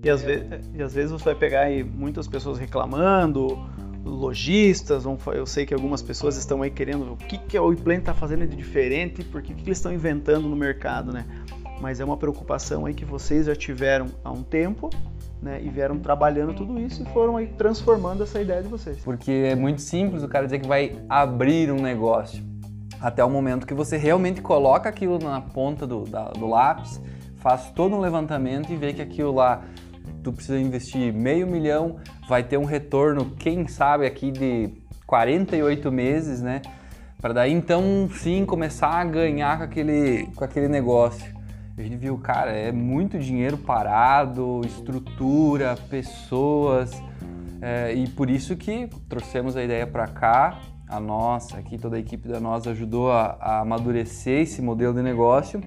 [0.04, 3.58] E às, vezes, e às vezes você vai pegar aí muitas pessoas reclamando,
[4.06, 5.04] lojistas,
[5.36, 8.48] eu sei que algumas pessoas estão aí querendo o que, que a WePlan está fazendo
[8.48, 11.26] de diferente, por que, que eles estão inventando no mercado, né?
[11.82, 14.90] Mas é uma preocupação aí que vocês já tiveram há um tempo,
[15.42, 15.62] né?
[15.62, 18.98] E vieram trabalhando tudo isso e foram aí transformando essa ideia de vocês.
[19.04, 22.44] Porque é muito simples o cara dizer que vai abrir um negócio.
[23.00, 27.00] Até o momento que você realmente coloca aquilo na ponta do, da- do lápis,
[27.38, 29.62] faz todo um levantamento e vê que aquilo lá
[30.24, 34.72] tu precisa investir meio milhão, vai ter um retorno, quem sabe aqui de
[35.06, 36.62] 48 meses, né?
[37.22, 41.37] Para daí então sim começar a ganhar com aquele, com aquele negócio.
[41.78, 46.92] A gente viu, cara, é muito dinheiro parado, estrutura, pessoas,
[47.62, 50.60] é, e por isso que trouxemos a ideia para cá.
[50.90, 55.04] A nossa, aqui toda a equipe da nós ajudou a, a amadurecer esse modelo de
[55.04, 55.62] negócio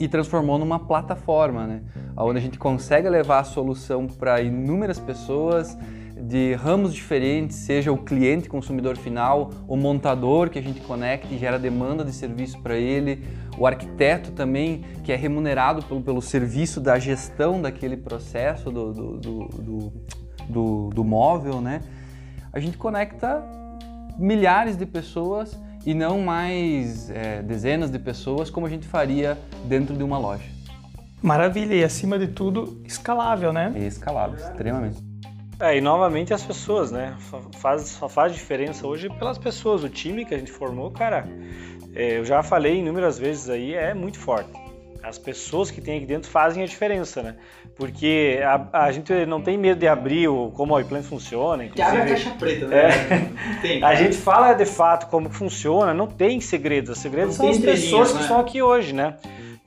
[0.00, 1.82] e transformou numa plataforma, né?
[2.16, 5.76] Onde a gente consegue levar a solução para inúmeras pessoas
[6.22, 11.38] de ramos diferentes, seja o cliente consumidor final, o montador que a gente conecta e
[11.38, 13.24] gera demanda de serviço para ele,
[13.58, 19.18] o arquiteto também que é remunerado pelo, pelo serviço da gestão daquele processo do, do,
[19.18, 19.92] do,
[20.48, 21.80] do, do- móvel, né?
[22.52, 23.42] A gente conecta
[24.18, 29.96] milhares de pessoas e não mais é, dezenas de pessoas como a gente faria dentro
[29.96, 30.44] de uma loja.
[31.20, 33.72] Maravilha, e acima de tudo, escalável, né?
[33.74, 35.11] É escalável, extremamente.
[35.62, 37.14] É, e novamente as pessoas, né?
[37.30, 39.84] Fa- Faz, só faz diferença hoje pelas pessoas.
[39.84, 41.24] O time que a gente formou, cara,
[41.94, 44.50] é, eu já falei inúmeras vezes aí, é muito forte.
[45.02, 47.34] As pessoas que tem aqui dentro fazem a diferença, né?
[47.76, 51.66] Porque a, a gente não tem medo de abrir o, como a iPlan funciona.
[51.68, 52.76] Que abre a caixa preta, né?
[52.86, 53.60] É.
[53.60, 53.96] Tem, A cara.
[53.96, 56.90] gente fala de fato como funciona, não tem segredos.
[56.90, 58.20] Os segredos Não são as pessoas estrelinhas, que né?
[58.22, 59.16] estão aqui hoje, né?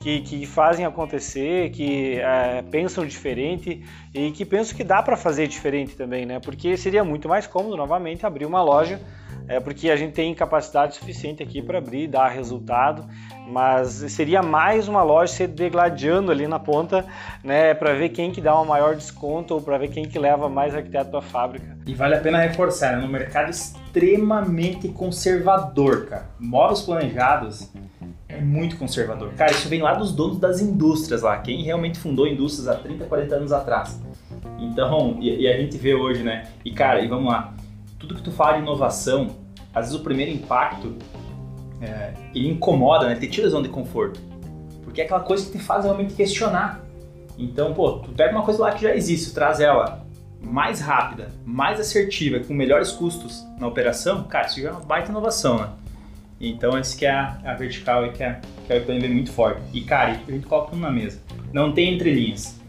[0.06, 3.84] Que, que fazem acontecer, que é, pensam diferente
[4.14, 6.38] e que pensam que dá para fazer diferente também, né?
[6.38, 9.00] Porque seria muito mais cômodo, novamente, abrir uma loja,
[9.48, 13.04] é, porque a gente tem capacidade suficiente aqui para abrir, dar resultado,
[13.48, 17.04] mas seria mais uma loja se degladiando ali na ponta,
[17.42, 17.74] né?
[17.74, 20.72] Para ver quem que dá um maior desconto ou para ver quem que leva mais
[20.72, 21.76] arquiteto para a fábrica.
[21.84, 23.02] E vale a pena reforçar, né?
[23.02, 26.26] No mercado extremamente conservador, cara.
[26.38, 27.72] Móveis planejados
[28.36, 29.32] é muito conservador.
[29.34, 31.38] Cara, isso vem lá dos donos das indústrias lá.
[31.38, 34.00] Quem realmente fundou indústrias há 30, 40 anos atrás.
[34.58, 36.48] Então, e, e a gente vê hoje, né?
[36.64, 37.54] E cara, e vamos lá.
[37.98, 39.28] Tudo que tu fala de inovação,
[39.74, 40.94] às vezes o primeiro impacto,
[41.80, 43.14] é, ele incomoda, né?
[43.16, 44.20] Te tira a zona de conforto.
[44.84, 46.84] Porque é aquela coisa que te faz realmente questionar.
[47.38, 50.04] Então, pô, tu pega uma coisa lá que já existe, traz ela
[50.40, 55.10] mais rápida, mais assertiva, com melhores custos na operação, cara, isso já é uma baita
[55.10, 55.68] inovação, né?
[56.40, 59.32] Então, esse que é a, a vertical e que é, que é o IPM muito
[59.32, 59.60] forte.
[59.72, 61.20] E, cara, a gente coloca tudo na mesa.
[61.52, 62.60] Não tem entrelinhas.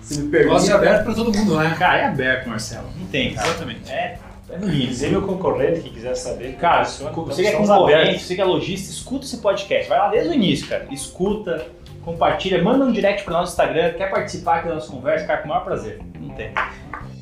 [0.00, 0.54] Se me pergunta...
[0.54, 1.74] Negócio aberto para todo mundo, né?
[1.78, 2.88] Cara, é aberto, Marcelo.
[2.98, 3.48] Não tem, cara.
[3.48, 3.90] Exatamente.
[3.92, 4.18] É,
[4.50, 4.58] é.
[4.58, 6.56] Dizer meu concorrente que quiser saber.
[6.56, 8.22] Cara, funciona, você que é concorrente, abertos.
[8.22, 9.88] você que é lojista, escuta esse podcast.
[9.88, 10.86] Vai lá desde o início, cara.
[10.90, 11.66] Escuta,
[12.04, 13.92] compartilha, manda um direct pro nosso Instagram.
[13.92, 15.26] Quer participar aqui da nossa conversa?
[15.26, 16.00] Cara, com o maior prazer.
[16.20, 16.52] Não tem.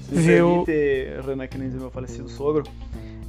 [0.08, 0.64] Se Viu?
[1.24, 2.64] Renan, que nem diz meu falecido sogro,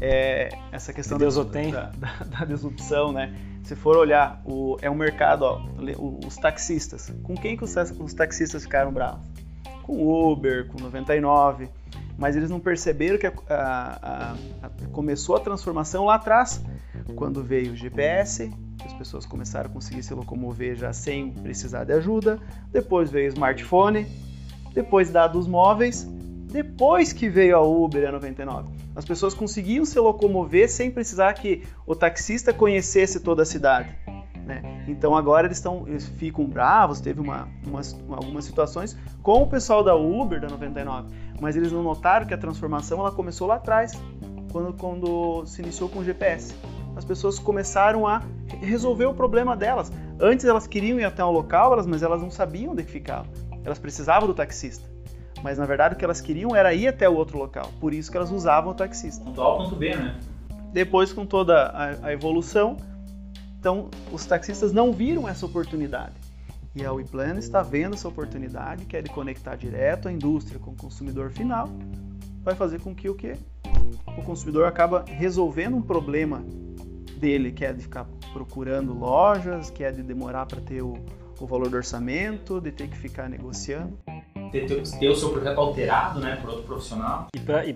[0.02, 1.26] é, essa questão da,
[1.72, 3.34] da, da- da disrupção, né?
[3.64, 5.62] Se for olhar, o, é um mercado, ó,
[6.26, 7.14] os taxistas.
[7.24, 9.26] Com quem que os, os taxistas ficaram bravos?
[9.84, 11.70] Com Uber, com 99.
[12.18, 16.62] mas eles não perceberam que a, a, a, começou a transformação lá atrás,
[17.16, 18.52] quando veio o GPS,
[18.86, 22.40] as pessoas começaram a conseguir se locomover já sem precisar de ajuda,
[22.72, 24.06] depois veio o smartphone,
[24.74, 26.08] depois dados móveis,
[26.52, 28.70] depois que veio a Uber a 99.
[28.96, 33.90] As pessoas conseguiam se locomover sem precisar que o taxista conhecesse toda a cidade.
[34.46, 34.84] Né?
[34.88, 39.84] Então agora eles, estão, eles ficam bravos, teve uma, umas, algumas situações com o pessoal
[39.84, 43.94] da Uber da 99, mas eles não notaram que a transformação ela começou lá atrás,
[44.52, 46.54] quando, quando se iniciou com o GPS.
[46.96, 48.22] As pessoas começaram a
[48.60, 49.90] resolver o problema delas.
[50.20, 53.28] Antes elas queriam ir até um local, mas elas não sabiam onde ficava.
[53.64, 54.92] Elas precisavam do taxista.
[55.44, 57.72] Mas na verdade o que elas queriam era ir até o outro local.
[57.80, 59.24] Por isso que elas usavam o taxista.
[59.24, 60.20] Ponto A, ponto B, né?
[60.72, 62.78] Depois, com toda a, a evolução,
[63.60, 66.16] então, os taxistas não viram essa oportunidade.
[66.74, 70.72] E a WePlan está vendo essa oportunidade, que é de conectar direto a indústria com
[70.72, 71.70] o consumidor final,
[72.42, 73.36] vai fazer com que o que
[74.18, 76.44] o consumidor acaba resolvendo um problema
[77.18, 80.94] dele, que é de ficar procurando lojas, que é de demorar para ter o,
[81.40, 84.00] o valor do orçamento, de ter que ficar negociando
[84.52, 87.28] ter, ter, o seu projeto alterado, né, por outro profissional.
[87.34, 87.74] E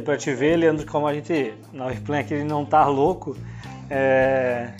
[0.00, 3.36] para te ver, Leandro, como a gente na WePlan aqui ele não tá louco,
[3.90, 4.72] é,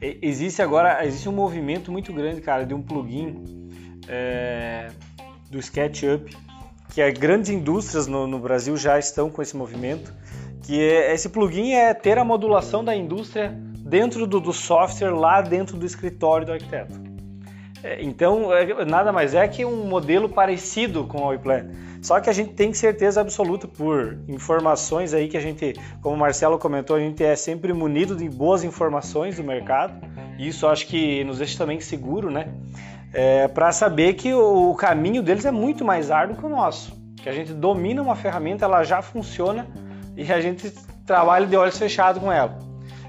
[0.00, 3.44] Existe agora existe um movimento muito grande, cara, de um plugin
[4.08, 4.88] é,
[5.50, 6.34] do SketchUp,
[6.88, 10.10] que é, grandes indústrias no, no, Brasil já estão com esse movimento,
[10.62, 15.42] que é, esse plugin é ter a modulação da indústria dentro do, do software lá
[15.42, 17.09] dentro do escritório do arquiteto.
[17.82, 21.66] É, então, é, nada mais é que um modelo parecido com o iPlan.
[22.02, 26.18] Só que a gente tem certeza absoluta por informações aí que a gente, como o
[26.18, 29.94] Marcelo comentou, a gente é sempre munido de boas informações do mercado.
[30.38, 32.48] E isso acho que nos deixa também seguro, né?
[33.12, 36.98] É, para saber que o, caminho deles é muito mais árduo que o nosso.
[37.16, 39.66] Que a gente domina uma ferramenta, ela já funciona
[40.16, 40.72] e a gente
[41.04, 42.58] trabalha de olhos fechados com ela.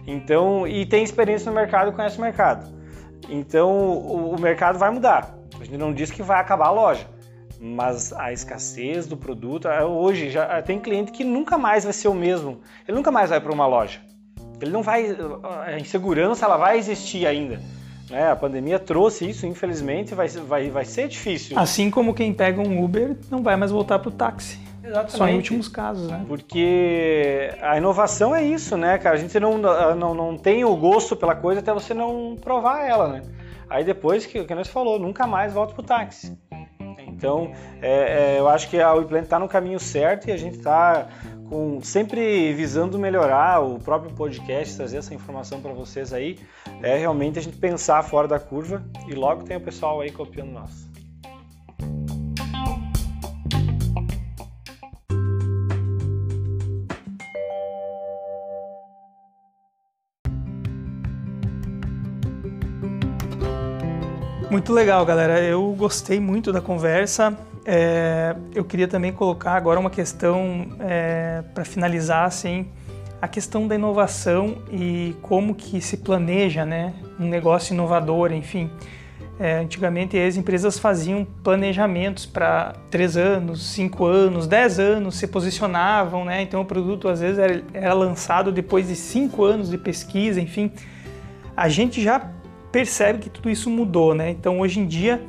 [0.06, 2.81] Então, e tem experiência no mercado, conhece o mercado.
[3.30, 5.36] Então, o, o mercado vai mudar.
[5.60, 7.08] A gente não diz que vai acabar a loja,
[7.60, 12.08] mas a escassez do produto, é, hoje já tem cliente que nunca mais vai ser
[12.08, 12.62] o mesmo.
[12.88, 14.00] Ele nunca mais vai para uma loja.
[14.60, 15.16] Ele não vai,
[15.66, 17.60] a insegurança ela vai existir ainda.
[18.10, 18.30] Né?
[18.30, 21.58] A pandemia trouxe isso, infelizmente, vai, vai, vai ser difícil.
[21.58, 24.60] Assim como quem pega um Uber não vai mais voltar para o táxi.
[24.84, 25.18] Exatamente.
[25.18, 26.26] Só em últimos casos, né?
[26.28, 29.16] Porque a inovação é isso, né, cara?
[29.16, 33.08] A gente não, não, não tem o gosto pela coisa até você não provar ela,
[33.08, 33.22] né?
[33.70, 36.38] Aí depois, que, que nós falou, nunca mais volta pro táxi.
[37.08, 37.52] Então,
[37.82, 41.08] é, é, eu acho que a WePlan está no caminho certo e a gente está
[41.82, 46.40] sempre visando melhorar o próprio podcast, trazer essa informação para vocês aí.
[46.82, 50.52] É realmente a gente pensar fora da curva e logo tem o pessoal aí copiando
[50.52, 50.91] nós.
[64.52, 65.40] Muito legal, galera.
[65.40, 67.38] Eu gostei muito da conversa.
[67.64, 72.68] É, eu queria também colocar agora uma questão é, para finalizar, assim,
[73.22, 78.70] a questão da inovação e como que se planeja, né, um negócio inovador, enfim.
[79.40, 86.26] É, antigamente as empresas faziam planejamentos para três anos, cinco anos, dez anos, se posicionavam,
[86.26, 86.42] né?
[86.42, 90.70] Então o produto às vezes era, era lançado depois de cinco anos de pesquisa, enfim.
[91.56, 92.20] A gente já
[92.72, 94.30] percebe que tudo isso mudou, né?
[94.30, 95.22] Então hoje em dia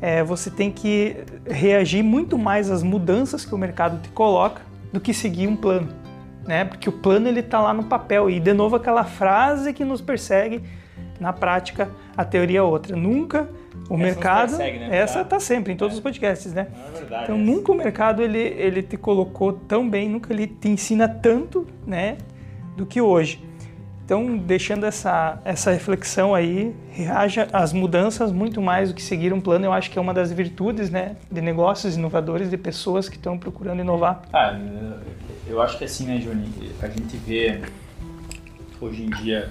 [0.00, 1.16] é, você tem que
[1.46, 4.62] reagir muito mais às mudanças que o mercado te coloca
[4.92, 5.88] do que seguir um plano,
[6.46, 6.64] né?
[6.64, 10.00] Porque o plano ele está lá no papel e de novo aquela frase que nos
[10.00, 10.62] persegue
[11.18, 12.94] na prática a teoria é outra.
[12.94, 13.48] Nunca
[13.88, 14.96] o essa mercado persegue, né?
[14.96, 15.96] essa está sempre em todos é.
[15.98, 16.66] os podcasts, né?
[16.70, 17.38] É verdade, então é.
[17.38, 22.18] nunca o mercado ele ele te colocou tão bem, nunca ele te ensina tanto, né?
[22.76, 23.42] Do que hoje.
[24.04, 29.40] Então, deixando essa, essa reflexão aí, reaja às mudanças muito mais do que seguir um
[29.40, 29.64] plano.
[29.64, 33.38] Eu acho que é uma das virtudes né, de negócios inovadores, de pessoas que estão
[33.38, 34.22] procurando inovar.
[34.30, 34.58] Ah,
[35.46, 36.46] eu acho que é assim, né, Johnny?
[36.82, 37.62] A gente vê
[38.78, 39.50] hoje em dia,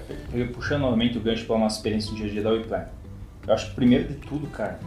[0.52, 2.84] puxando novamente o gancho pela nossa experiência no dia a dia da WePlan.
[3.48, 4.78] Eu acho que primeiro de tudo, cara,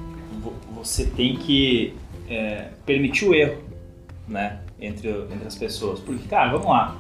[0.74, 1.94] você tem que
[2.30, 3.62] é, permitir o erro,
[4.30, 6.00] né, entre, entre as pessoas.
[6.00, 6.98] Porque, cara, vamos lá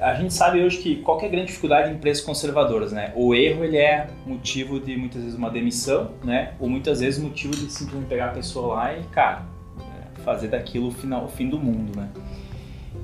[0.00, 3.12] a gente sabe hoje que qualquer grande dificuldade em empresas conservadoras, né?
[3.14, 6.54] O erro ele é motivo de muitas vezes uma demissão, né?
[6.58, 9.42] Ou muitas vezes motivo de simplesmente pegar a pessoa lá e, cara,
[9.78, 12.08] é, fazer daquilo o, final, o fim do mundo, né?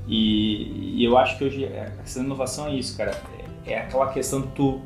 [0.07, 3.11] E, e eu acho que hoje a questão da inovação é isso, cara.
[3.67, 4.81] É, é aquela questão de tu,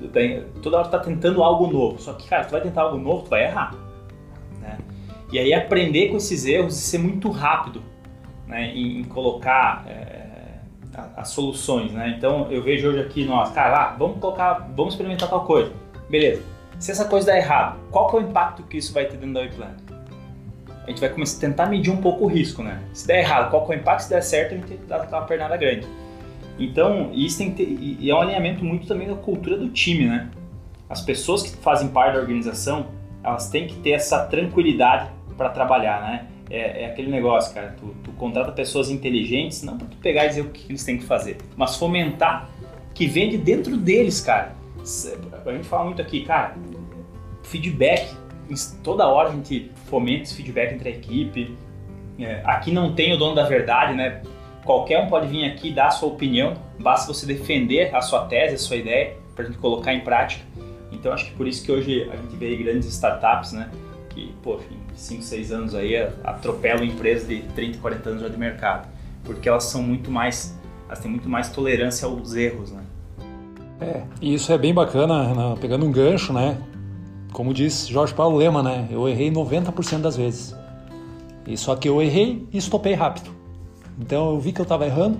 [0.00, 2.00] tu toda hora tu tá tentando algo novo.
[2.00, 3.72] Só que, cara, tu vai tentar algo novo, tu vai errar,
[4.60, 4.78] né?
[5.32, 7.80] E aí aprender com esses erros e ser muito rápido
[8.48, 10.23] né, em, em colocar é,
[11.16, 12.14] as soluções, né?
[12.16, 15.72] Então eu vejo hoje aqui nós, cara, lá, vamos colocar, vamos experimentar tal coisa,
[16.08, 16.42] beleza?
[16.78, 19.34] Se essa coisa der errado, qual que é o impacto que isso vai ter dentro
[19.34, 19.70] da WePlan?
[20.84, 22.82] A gente vai começar a tentar medir um pouco o risco, né?
[22.92, 24.02] Se der errado, qual que é o impacto?
[24.02, 25.86] Se der certo, a gente dar aquela pernada grande.
[26.58, 30.06] Então, isso tem que ter, e é um alinhamento muito também da cultura do time,
[30.06, 30.28] né?
[30.88, 32.86] As pessoas que fazem parte da organização,
[33.22, 36.26] elas têm que ter essa tranquilidade para trabalhar, né?
[36.50, 40.28] É, é, aquele negócio, cara, tu, tu contrata pessoas inteligentes, não para tu pegar e
[40.28, 42.50] dizer o que eles têm que fazer, mas fomentar
[42.92, 44.54] que vem de dentro deles, cara.
[45.46, 46.54] A gente fala muito aqui, cara,
[47.42, 48.14] feedback,
[48.82, 51.56] toda hora a gente fomenta esse feedback entre a equipe.
[52.18, 54.22] É, aqui não tem o dono da verdade, né?
[54.64, 58.54] Qualquer um pode vir aqui dar a sua opinião, basta você defender a sua tese,
[58.54, 60.44] a sua ideia, para a gente colocar em prática.
[60.92, 63.70] Então acho que por isso que hoje a gente vê grandes startups, né?
[64.10, 68.36] Que, pô, em 5, 6 anos aí atropelam empresas de 30, 40 anos já de
[68.36, 68.88] mercado.
[69.24, 72.82] Porque elas são muito mais, elas têm muito mais tolerância aos erros, né?
[73.80, 75.54] É, e isso é bem bacana, né?
[75.60, 76.58] pegando um gancho, né?
[77.32, 78.86] Como diz Jorge Paulo Lema, né?
[78.90, 80.54] Eu errei 90% das vezes.
[81.46, 83.30] E só que eu errei e estopei rápido.
[83.98, 85.18] Então eu vi que eu estava errando,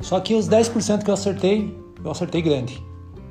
[0.00, 2.82] só que os 10% que eu acertei, eu acertei grande.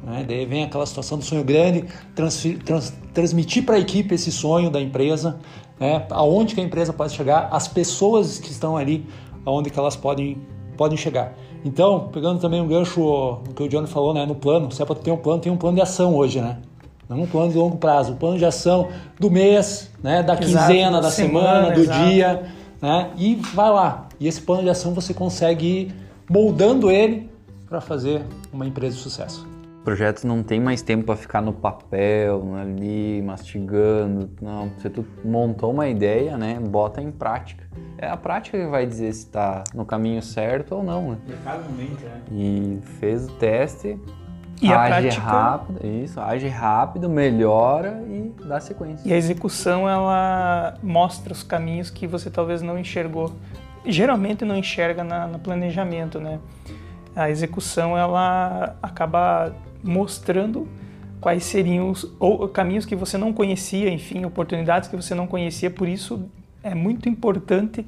[0.04, 0.26] Né?
[0.28, 1.86] Daí vem aquela situação do sonho grande,
[2.16, 5.40] trans, transmitir para a equipe esse sonho da empresa,
[5.80, 6.06] né?
[6.10, 9.06] aonde que a empresa pode chegar, as pessoas que estão ali,
[9.46, 10.38] aonde que elas podem,
[10.78, 11.34] podem chegar.
[11.64, 14.96] Então, pegando também um gancho que o Johnny falou, né, no plano, se é para
[14.96, 16.58] ter um plano, tem um plano de ação hoje, né?
[17.08, 18.88] Não um plano de longo prazo, um plano de ação
[19.20, 22.10] do mês, né, da quinzena, da semana, semana do exato.
[22.10, 22.44] dia,
[22.82, 23.12] né?
[23.18, 24.08] E vai lá.
[24.20, 25.96] E esse plano de ação você consegue ir
[26.30, 27.30] moldando ele
[27.68, 29.46] para fazer uma empresa de sucesso.
[29.82, 34.30] O projeto não tem mais tempo para ficar no papel, ali, mastigando.
[34.40, 36.60] Não, você tu montou uma ideia, né?
[36.60, 37.68] Bota em prática.
[37.98, 41.18] É a prática que vai dizer se está no caminho certo ou não, né?
[41.68, 42.22] Momento, né?
[42.32, 44.00] E fez o teste,
[44.62, 45.22] e age prática...
[45.24, 49.10] rápido, isso, age rápido, melhora e dá sequência.
[49.10, 53.34] E a execução ela mostra os caminhos que você talvez não enxergou.
[53.84, 56.40] Geralmente não enxerga na, no planejamento, né?
[57.16, 59.52] A execução ela acaba
[59.84, 60.68] mostrando
[61.20, 65.70] quais seriam os ou, caminhos que você não conhecia, enfim, oportunidades que você não conhecia.
[65.70, 66.30] Por isso
[66.64, 67.86] é muito importante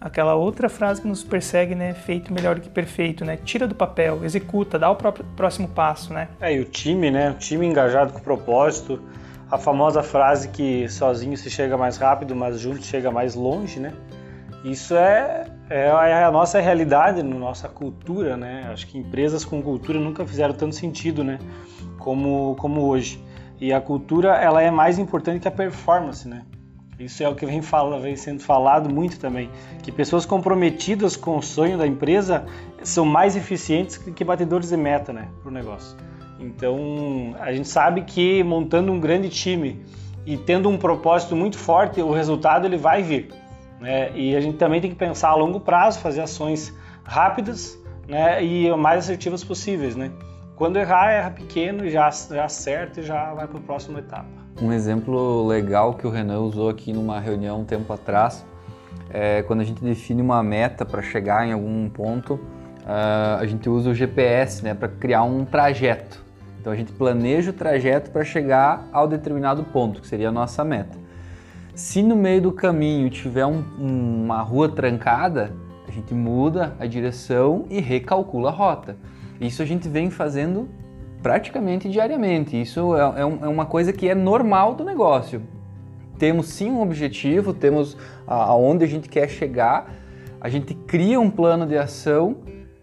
[0.00, 1.94] aquela outra frase que nos persegue, né?
[1.94, 3.36] Feito melhor que perfeito, né?
[3.36, 6.28] Tira do papel, executa, dá o próprio, próximo passo, né?
[6.40, 7.30] É, e o time, né?
[7.30, 9.02] O time engajado com propósito.
[9.50, 13.92] A famosa frase que sozinho se chega mais rápido, mas junto chega mais longe, né?
[14.64, 18.68] Isso é, é a nossa realidade, nossa cultura, né?
[18.72, 21.38] Acho que empresas com cultura nunca fizeram tanto sentido, né?
[21.98, 23.22] Como, como hoje.
[23.60, 26.42] E a cultura, ela é mais importante que a performance, né?
[26.98, 29.50] Isso é o que vem, fala, vem sendo falado muito também,
[29.82, 32.46] que pessoas comprometidas com o sonho da empresa
[32.82, 35.94] são mais eficientes que batedores de meta, né, para o negócio.
[36.40, 39.84] Então, a gente sabe que montando um grande time
[40.24, 43.28] e tendo um propósito muito forte, o resultado ele vai vir.
[43.86, 44.10] Né?
[44.16, 46.74] E a gente também tem que pensar a longo prazo, fazer ações
[47.04, 47.78] rápidas
[48.08, 48.44] né?
[48.44, 49.94] e o mais assertivas possíveis.
[49.94, 50.10] Né?
[50.56, 54.26] Quando errar, erra pequeno, já, já acerta e já vai para a próxima etapa.
[54.60, 58.44] Um exemplo legal que o Renan usou aqui numa reunião um tempo atrás
[59.08, 63.68] é quando a gente define uma meta para chegar em algum ponto, uh, a gente
[63.68, 66.24] usa o GPS né, para criar um trajeto.
[66.60, 70.64] Então a gente planeja o trajeto para chegar ao determinado ponto, que seria a nossa
[70.64, 71.05] meta.
[71.76, 75.52] Se no meio do caminho tiver um, uma rua trancada,
[75.86, 78.96] a gente muda a direção e recalcula a rota.
[79.38, 80.70] Isso a gente vem fazendo
[81.22, 82.58] praticamente diariamente.
[82.58, 85.42] Isso é, é, é uma coisa que é normal do negócio.
[86.18, 87.94] Temos sim um objetivo, temos
[88.26, 89.92] aonde a gente quer chegar,
[90.40, 92.38] a gente cria um plano de ação,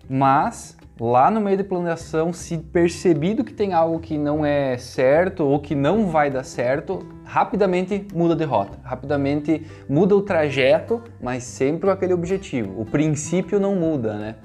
[0.08, 5.44] mas lá no meio de ação, se percebido que tem algo que não é certo
[5.44, 11.44] ou que não vai dar certo, rapidamente muda de rota, rapidamente muda o trajeto, mas
[11.44, 12.80] sempre com aquele objetivo.
[12.80, 14.36] O princípio não muda, né?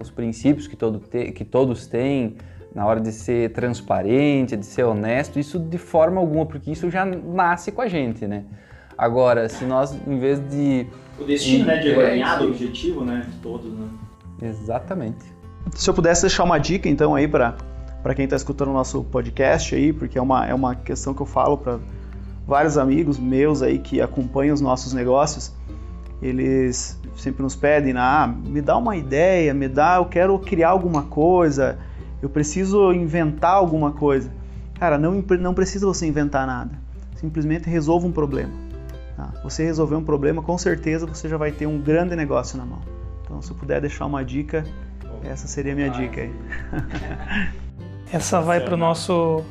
[0.00, 2.36] Os princípios que, todo te, que todos têm
[2.74, 7.04] na hora de ser transparente, de ser honesto, isso de forma alguma, porque isso já
[7.04, 8.44] nasce com a gente, né?
[8.98, 10.86] Agora, se nós, em vez de...
[11.18, 13.88] O destino, né, de é, ganhar do objetivo, né, de todos, né?
[14.42, 15.24] Exatamente.
[15.72, 17.56] Se eu pudesse deixar uma dica, então, aí para
[18.04, 21.22] para quem está escutando o nosso podcast aí, porque é uma, é uma questão que
[21.22, 21.78] eu falo para
[22.46, 25.52] vários amigos meus aí que acompanham os nossos negócios,
[26.22, 31.02] eles sempre nos pedem, ah, me dá uma ideia, me dá, eu quero criar alguma
[31.02, 31.78] coisa,
[32.22, 34.30] eu preciso inventar alguma coisa.
[34.78, 36.72] Cara, não, não precisa você inventar nada,
[37.16, 38.52] simplesmente resolva um problema.
[39.16, 39.32] Tá?
[39.42, 42.80] Você resolver um problema, com certeza você já vai ter um grande negócio na mão.
[43.22, 44.64] Então, se eu puder deixar uma dica,
[45.24, 46.32] essa seria a minha dica aí.
[48.12, 49.42] Essa vai pro nosso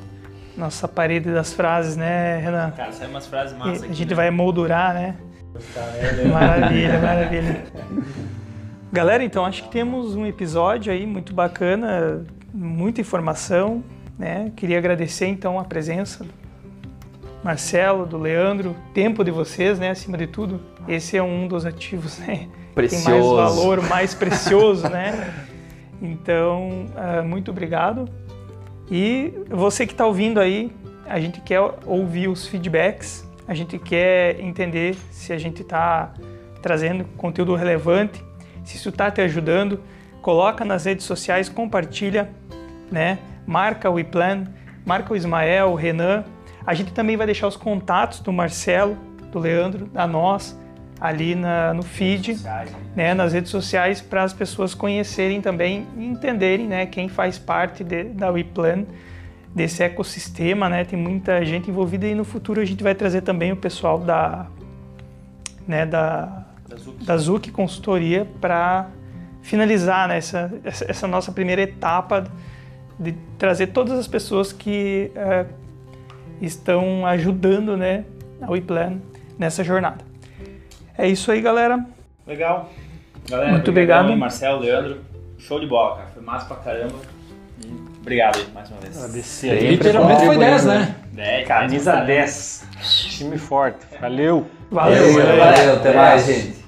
[0.58, 2.72] nossa parede das frases, né, Renan?
[2.72, 3.92] Cara, sai umas frases massas aqui.
[3.92, 4.16] a gente né?
[4.16, 5.16] vai moldurar, né?
[5.74, 5.82] Tá,
[6.32, 7.64] Maravilha, maravilha.
[8.92, 13.84] Galera, então acho que temos um episódio aí muito bacana, muita informação,
[14.18, 14.52] né?
[14.56, 16.30] Queria agradecer então a presença do
[17.44, 19.90] Marcelo, do Leandro, tempo de vocês, né?
[19.90, 22.26] Acima de tudo, esse é um dos ativos, né?
[22.26, 23.36] Tem mais Precioso.
[23.36, 25.34] valor, mais precioso, né?
[26.02, 28.10] Então, ah, muito obrigado.
[28.96, 30.72] E você que está ouvindo aí,
[31.08, 36.14] a gente quer ouvir os feedbacks, a gente quer entender se a gente está
[36.62, 38.24] trazendo conteúdo relevante,
[38.64, 39.82] se isso está te ajudando.
[40.22, 42.30] Coloca nas redes sociais, compartilha,
[42.92, 43.18] né?
[43.48, 44.44] Marca o iPlan,
[44.86, 46.24] marca o Ismael, o Renan.
[46.64, 48.96] A gente também vai deixar os contatos do Marcelo,
[49.32, 50.56] do Leandro, da nós,
[51.04, 52.40] ali na, no feed
[52.96, 57.84] né, nas redes sociais para as pessoas conhecerem também e entenderem né, quem faz parte
[57.84, 58.86] de, da WePlan,
[59.54, 63.52] desse ecossistema, né, tem muita gente envolvida e no futuro a gente vai trazer também
[63.52, 64.48] o pessoal da,
[65.68, 67.04] né, da, Da Zuc.
[67.04, 68.88] da Zuc Consultoria para
[69.42, 72.24] finalizar né, essa, essa, nossa primeira etapa
[72.98, 75.46] de trazer todas as pessoas que eh,
[76.42, 78.06] estão ajudando né,
[78.42, 79.00] a WePlan
[79.38, 80.13] nessa jornada.
[80.98, 81.86] É isso aí, galera.
[82.26, 82.70] Legal.
[83.30, 84.10] Galera, Muito obrigado.
[84.10, 85.00] aí, Marcelo, Leandro.
[85.38, 86.08] Show de bola, cara.
[86.14, 86.96] Foi massa pra caramba.
[87.64, 87.68] E
[88.00, 88.98] obrigado aí, mais uma vez.
[88.98, 89.68] Agradecer aí.
[89.72, 90.96] Literalmente foi contribuindo, 10, né?
[91.12, 92.08] Dez, Camisa mais pra caramba.
[92.08, 92.68] 10.
[93.18, 93.80] Time forte.
[94.00, 94.48] Valeu.
[94.72, 95.14] Valeu.
[95.14, 96.63] Valeu, valeu, até mais, gente.